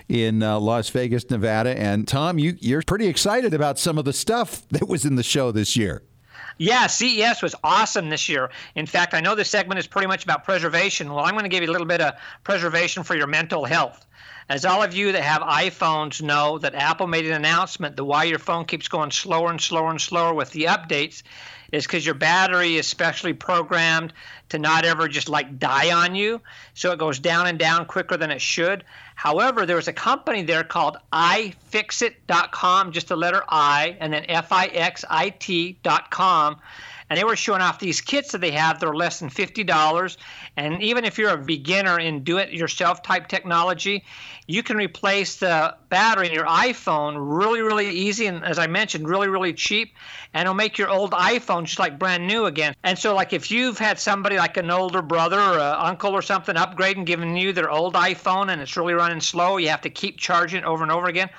in 0.08 0.42
uh, 0.42 0.60
Las 0.60 0.90
Vegas, 0.90 1.30
Nevada. 1.30 1.78
And 1.78 2.08
Tom, 2.08 2.40
you 2.40 2.56
you're 2.60 2.82
pretty 2.84 3.08
excited 3.08 3.54
about 3.54 3.80
some 3.80 3.98
of 3.98 4.06
the 4.06 4.14
stuff 4.14 4.66
that 4.70 4.88
was 4.88 5.04
in 5.04 5.16
the 5.16 5.24
show 5.24 5.52
this 5.52 5.76
year. 5.76 6.04
Yeah, 6.58 6.88
CES 6.88 7.42
was 7.42 7.56
awesome 7.64 8.10
this 8.10 8.30
year. 8.30 8.50
In 8.76 8.86
fact, 8.86 9.14
I 9.14 9.22
know 9.22 9.36
this 9.36 9.50
segment 9.50 9.80
is 9.80 9.88
pretty 9.88 10.08
much 10.08 10.24
about 10.24 10.44
preservation. 10.44 11.12
Well, 11.12 11.24
I'm 11.26 11.34
going 11.34 11.44
to 11.44 11.50
give 11.50 11.64
you 11.64 11.70
a 11.70 11.72
little 11.72 11.88
bit 11.88 12.02
of 12.02 12.14
preservation 12.44 13.04
for 13.04 13.16
your 13.16 13.28
mental 13.28 13.66
health. 13.66 14.06
As 14.50 14.66
all 14.66 14.84
of 14.84 14.94
you 14.94 15.14
that 15.14 15.24
have 15.24 15.42
iPhones 15.42 16.22
know, 16.22 16.58
that 16.58 16.76
Apple 16.76 17.08
made 17.08 17.26
an 17.26 17.34
announcement 17.34 17.96
that 17.96 18.04
why 18.04 18.26
your 18.26 18.40
phone 18.40 18.66
keeps 18.66 18.88
going 18.88 19.12
slower 19.12 19.50
and 19.50 19.62
slower 19.62 19.90
and 19.90 20.02
slower 20.02 20.34
with 20.34 20.52
the 20.52 20.64
updates 20.64 21.24
is 21.72 21.86
because 21.86 22.06
your 22.06 22.16
battery 22.16 22.76
is 22.76 22.88
specially 22.88 23.34
programmed 23.34 24.14
to 24.50 24.60
not 24.60 24.86
ever 24.86 25.08
just 25.08 25.30
like 25.30 25.60
die 25.60 25.92
on 25.94 26.16
you. 26.16 26.42
So 26.74 26.92
it 26.92 27.00
goes 27.00 27.20
down 27.20 27.48
and 27.48 27.58
down 27.58 27.86
quicker 27.86 28.18
than 28.18 28.32
it 28.32 28.42
should. 28.42 28.84
However, 29.16 29.66
there 29.66 29.76
was 29.76 29.88
a 29.88 29.94
company 29.94 30.42
there 30.42 30.64
called 30.64 30.98
iFixit.com, 31.14 32.92
just 32.92 33.08
the 33.08 33.16
letter 33.16 33.44
I, 33.48 33.98
and 34.00 34.12
then 34.12 34.26
F 34.28 34.52
I 34.52 34.66
X 34.68 35.06
I 35.10 35.30
T.com 35.30 36.58
and 37.12 37.17
they 37.17 37.26
were 37.26 37.36
showing 37.36 37.62
off 37.62 37.78
these 37.78 38.00
kits 38.00 38.32
that 38.32 38.39
they 38.39 38.52
have. 38.52 38.80
They're 38.80 38.93
less 38.93 39.19
than 39.19 39.30
fifty 39.30 39.65
dollars, 39.65 40.17
and 40.56 40.82
even 40.82 41.04
if 41.04 41.17
you're 41.17 41.32
a 41.32 41.38
beginner 41.38 42.00
in 42.00 42.24
do-it-yourself 42.24 43.04
type 43.04 43.28
technology, 43.28 44.06
you 44.47 44.63
can 44.63 44.78
replace 44.78 45.36
the 45.36 45.76
battery 45.89 46.28
in 46.28 46.34
your 46.34 46.45
iPhone 46.45 47.15
really, 47.17 47.60
really 47.60 47.89
easy, 47.89 48.28
and 48.28 48.45
as 48.45 48.58
I 48.58 48.67
mentioned, 48.67 49.10
really, 49.10 49.28
really 49.28 49.52
cheap, 49.52 49.93
and 50.34 50.43
it'll 50.43 50.54
make 50.54 50.78
your 50.78 50.88
old 50.88 51.12
iPhone 51.12 51.65
just 51.65 51.80
like 51.80 52.00
brand 52.00 52.26
new 52.26 52.45
again. 52.45 52.74
And 52.86 52.97
so, 52.97 53.13
like 53.13 53.34
if 53.34 53.52
you've 53.52 53.78
had 53.78 54.00
somebody 54.00 54.38
like 54.38 54.56
an 54.56 54.71
older 54.71 55.02
brother 55.02 55.38
or 55.38 55.60
uncle 55.60 56.13
or 56.13 56.21
something 56.21 56.56
upgrade 56.56 56.95
and 56.95 57.06
giving 57.06 57.36
you 57.36 57.52
their 57.52 57.69
old 57.69 57.95
iPhone, 57.95 58.54
and 58.54 58.62
it's 58.62 58.78
really 58.78 58.93
running 58.93 59.19
slow, 59.19 59.58
you 59.58 59.67
have 59.67 59.82
to 59.82 59.89
keep 59.89 60.17
charging 60.17 60.60
it 60.60 60.65
over 60.65 60.82
and 60.82 60.93
over 60.93 61.08
again. 61.08 61.30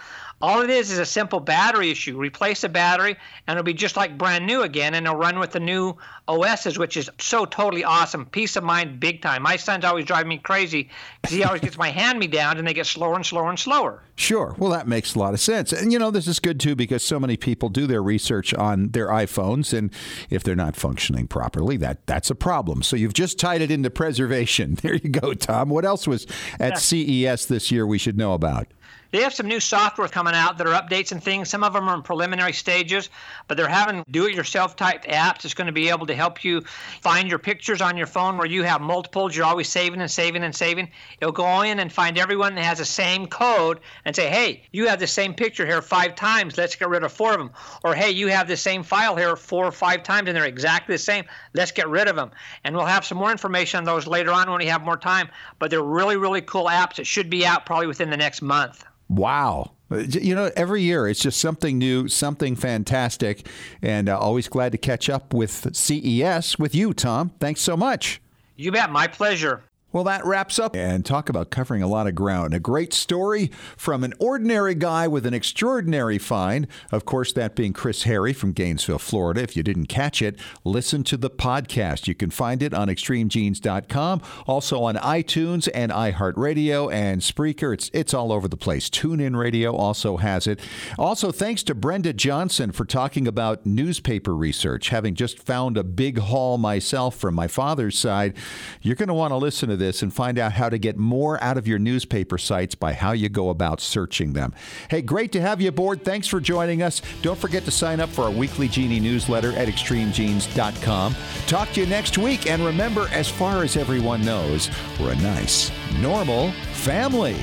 All 0.43 0.61
it 0.63 0.71
is 0.71 0.91
is 0.91 0.99
a 0.99 1.07
simple 1.07 1.39
battery 1.39 1.91
issue. 1.91 2.19
Replace 2.19 2.65
a 2.65 2.69
battery, 2.69 3.17
and 3.47 3.57
it'll 3.57 3.65
be 3.65 3.73
just 3.73 3.97
like 3.97 4.19
brand 4.19 4.45
new 4.45 4.63
again, 4.63 4.95
and 4.95 5.07
it'll 5.07 5.17
run 5.17 5.39
with 5.39 5.53
the 5.53 5.61
new 5.61 5.97
OSs, 6.27 6.79
which 6.79 6.97
is 6.97 7.09
so 7.19 7.45
totally 7.45 7.85
awesome. 7.85 8.27
Peace 8.27 8.57
of 8.57 8.65
mind, 8.65 8.99
big 8.99 9.23
time. 9.23 9.43
My 9.43 9.57
son's 9.57 9.85
always 9.85 10.05
driving 10.05 10.29
me 10.29 10.39
crazy 10.39 10.91
because 11.21 11.37
he 11.37 11.45
always 11.45 11.61
gets 11.61 11.79
my 11.79 11.91
hand 11.91 12.19
me 12.19 12.27
downs, 12.27 12.59
and 12.59 12.67
they 12.67 12.75
get 12.75 12.87
slower 12.87 13.15
and 13.15 13.25
slower 13.25 13.51
and 13.51 13.59
slower. 13.59 14.03
Sure. 14.17 14.55
Well, 14.59 14.71
that 14.73 14.89
makes 14.89 15.15
a 15.15 15.19
lot 15.21 15.33
of 15.33 15.41
sense. 15.41 15.73
And, 15.73 15.93
you 15.93 15.99
know, 15.99 16.11
this 16.11 16.27
is 16.27 16.41
good 16.41 16.59
too 16.59 16.75
because 16.75 17.05
so 17.05 17.21
many 17.21 17.37
people 17.37 17.69
do 17.69 17.87
their 17.87 18.03
research 18.03 18.53
on 18.55 18.91
their 18.91 19.09
iPhones, 19.09 19.73
and 19.77 19.93
if 20.29 20.43
they're 20.43 20.57
not 20.57 20.75
functioning 20.75 21.29
properly, 21.29 21.77
that 21.79 22.07
that's 22.07 22.31
a 22.31 22.35
problem. 22.35 22.83
So 22.83 22.97
you've 22.97 23.15
just 23.15 23.39
tied 23.39 23.63
it 23.63 23.71
into 23.71 23.91
preservation. 23.91 24.77
There 24.83 24.95
you 24.95 25.11
go, 25.11 25.33
Tom. 25.33 25.69
What 25.69 25.85
else 25.85 26.09
was 26.09 26.27
at 26.59 26.73
yeah. 26.73 27.29
CES 27.29 27.47
this 27.47 27.71
year 27.71 27.87
we 27.87 27.99
should 27.99 28.19
know 28.19 28.33
about? 28.33 28.67
They 29.13 29.21
have 29.21 29.35
some 29.35 29.47
new 29.47 29.61
software 29.61 30.09
coming 30.09 30.33
out 30.33 30.57
that 30.57 30.67
are 30.67 30.81
updates 30.81 31.13
and 31.13 31.23
things. 31.23 31.51
Some 31.51 31.63
of 31.63 31.75
them 31.75 31.87
are 31.87 31.95
in 31.95 32.01
preliminary 32.01 32.55
stages, 32.55 33.11
but 33.47 33.59
they're 33.59 33.69
having 33.69 34.07
do 34.11 34.25
it 34.27 34.35
yourself 34.35 34.75
type 34.75 35.05
apps. 35.05 35.45
It's 35.45 35.53
going 35.53 35.67
to 35.67 35.73
be 35.73 35.91
able 35.91 36.07
to 36.07 36.15
help 36.15 36.43
you 36.43 36.63
find 37.03 37.29
your 37.29 37.39
pictures 37.39 37.83
on 37.83 37.99
your 37.99 38.07
phone 38.07 38.39
where 38.39 38.47
you 38.47 38.63
have 38.63 38.81
multiples. 38.81 39.37
You're 39.37 39.45
always 39.45 39.69
saving 39.69 40.01
and 40.01 40.11
saving 40.11 40.45
and 40.45 40.57
saving. 40.57 40.89
It'll 41.21 41.31
go 41.31 41.61
in 41.61 41.79
and 41.79 41.93
find 41.93 42.17
everyone 42.17 42.55
that 42.55 42.65
has 42.65 42.79
the 42.79 42.87
same 42.87 43.27
code 43.27 43.81
and 44.07 44.17
say, 44.17 44.31
hey, 44.31 44.63
you 44.73 44.89
have 44.89 44.99
the 44.99 45.07
same 45.07 45.35
picture 45.35 45.67
here 45.67 45.83
five 45.83 46.15
times. 46.15 46.57
Let's 46.57 46.75
get 46.75 46.89
rid 46.89 47.05
of 47.05 47.13
four 47.13 47.35
of 47.35 47.39
them. 47.39 47.51
Or, 47.85 47.95
hey, 47.95 48.13
you 48.13 48.29
have 48.29 48.49
the 48.49 48.57
same 48.57 48.83
file 48.83 49.15
here 49.15 49.37
four 49.37 49.67
or 49.67 49.73
five 49.73 50.05
times 50.05 50.29
and 50.29 50.35
they're 50.35 50.47
exactly 50.47 50.95
the 50.95 50.99
same. 50.99 51.27
Let's 51.53 51.71
get 51.71 51.87
rid 51.87 52.09
of 52.09 52.17
them. 52.17 52.31
And 52.65 52.75
we'll 52.75 52.87
have 52.87 53.05
some 53.05 53.19
more 53.19 53.31
information 53.31 53.77
on 53.77 53.85
those 53.85 54.07
later 54.07 54.31
on 54.31 54.49
when 54.49 54.61
we 54.61 54.67
have 54.67 54.83
more 54.83 54.97
time. 54.97 55.29
But 55.59 55.71
they're 55.71 55.83
really, 55.83 56.17
really 56.17 56.41
cool 56.41 56.69
apps. 56.69 56.99
It 56.99 57.07
should 57.07 57.29
be 57.29 57.45
out 57.45 57.67
probably 57.67 57.89
within 57.89 58.09
the 58.09 58.17
next 58.17 58.41
month. 58.41 58.82
Wow. 59.13 59.73
You 59.91 60.35
know, 60.35 60.51
every 60.57 60.81
year 60.83 61.07
it's 61.07 61.21
just 61.21 61.39
something 61.39 61.77
new, 61.77 62.09
something 62.09 62.57
fantastic, 62.57 63.47
and 63.83 64.09
uh, 64.09 64.19
always 64.19 64.49
glad 64.49 64.73
to 64.73 64.79
catch 64.79 65.11
up 65.11 65.35
with 65.35 65.77
CES 65.77 66.59
with 66.59 66.75
you, 66.75 66.95
Tom. 66.95 67.31
Thanks 67.39 67.61
so 67.61 67.77
much. 67.77 68.23
You 68.57 68.73
bet. 68.73 68.91
My 68.91 69.07
pleasure. 69.07 69.63
Well, 69.93 70.05
that 70.05 70.25
wraps 70.25 70.59
up 70.59 70.75
and 70.75 71.05
talk 71.05 71.29
about 71.29 71.51
covering 71.51 71.83
a 71.83 71.87
lot 71.87 72.07
of 72.07 72.15
ground. 72.15 72.55
A 72.55 72.61
great 72.61 72.95
story 72.95 73.51
from 73.77 74.03
an 74.05 74.15
ordinary 74.19 74.75
guy 74.75 75.07
with 75.07 75.27
an 75.27 75.35
extraordinary 75.35 76.17
find. 76.17 76.67
Of 76.91 77.05
course, 77.05 77.35
that 77.35 77.55
being 77.55 77.75
Chris 77.75 78.05
Harry 78.05 78.33
from 78.33 78.53
Gainesville, 78.53 78.99
Florida. 78.99 79.43
If 79.43 79.55
you 79.55 79.63
didn't 79.63 79.87
catch 79.87 80.23
it, 80.23 80.39
listen 80.65 81.05
to 81.05 81.19
the 81.19 81.29
podcast. 81.29 82.07
You 82.07 82.15
can 82.15 82.31
find 82.31 82.63
it 82.63 82.73
on 82.73 82.89
extremegenes.com, 82.89 84.23
also 84.47 84.83
on 84.83 84.97
iTunes 84.97 85.69
and 85.75 85.93
iHeartRadio 85.93 86.91
and 86.91 87.21
Spreaker. 87.21 87.75
It's 87.75 87.91
it's 87.93 88.15
all 88.15 88.33
over 88.33 88.49
the 88.49 88.57
place. 88.57 88.89
TuneIn 88.89 89.37
Radio 89.37 89.77
also 89.77 90.17
has 90.17 90.47
it. 90.47 90.59
Also, 90.99 91.31
thanks 91.33 91.63
to 91.65 91.75
Brenda 91.75 92.15
Johnson 92.15 92.73
for 92.73 92.87
talking 92.87 93.29
about 93.29 93.67
newspaper 93.67 94.35
research. 94.35 94.89
Having 94.89 95.17
just 95.17 95.39
found 95.39 95.77
a 95.77 95.85
big 95.85 96.19
haul 96.19 96.57
myself 96.57 97.17
from 97.17 97.35
my 97.35 97.47
father's 97.47 97.99
side, 97.99 98.35
you're 98.81 98.97
going 98.97 99.09
to 99.09 99.15
want 99.15 99.33
to 99.33 99.37
listen 99.37 99.69
to 99.69 99.82
this 99.83 100.03
and 100.03 100.15
find 100.15 100.39
out 100.39 100.53
how 100.53 100.69
to 100.69 100.79
get 100.79 100.97
more 100.97 101.43
out 101.43 101.59
of 101.59 101.67
your 101.67 101.79
newspaper 101.79 102.39
sites 102.39 102.75
by 102.75 102.93
how 102.93 103.13
you 103.13 103.29
go 103.29 103.51
about 103.51 103.81
searching 103.81 104.33
them. 104.33 104.55
Hey, 104.89 105.03
great 105.03 105.33
to 105.33 105.41
have 105.41 105.61
you 105.61 105.69
aboard. 105.69 106.05
Thanks 106.05 106.29
for 106.29 106.41
joining 106.41 106.83
us. 106.83 107.03
Don't 107.21 107.39
forget 107.39 107.65
to 107.65 107.71
sign 107.71 108.01
up 108.01 108.09
for 108.09 108.23
our 108.23 108.31
weekly 108.31 108.69
Genie 108.69 109.01
newsletter 109.01 109.53
at 109.53 109.69
extremegenes.com. 109.69 111.17
Talk 111.47 111.73
to 111.73 111.81
you 111.81 111.87
next 111.87 112.17
week. 112.17 112.47
And 112.47 112.65
remember, 112.65 113.09
as 113.11 113.29
far 113.29 113.65
as 113.65 113.77
everyone 113.77 114.25
knows, 114.25 114.71
we're 115.01 115.13
a 115.13 115.17
nice, 115.17 115.71
normal 116.01 116.53
family. 116.73 117.37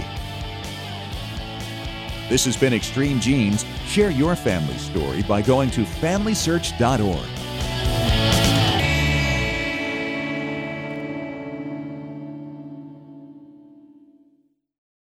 This 2.30 2.46
has 2.46 2.56
been 2.56 2.74
Extreme 2.74 3.20
Genes. 3.20 3.66
Share 3.86 4.12
your 4.12 4.36
family 4.36 4.78
story 4.78 5.24
by 5.24 5.42
going 5.42 5.72
to 5.72 5.82
FamilySearch.org. 5.82 7.39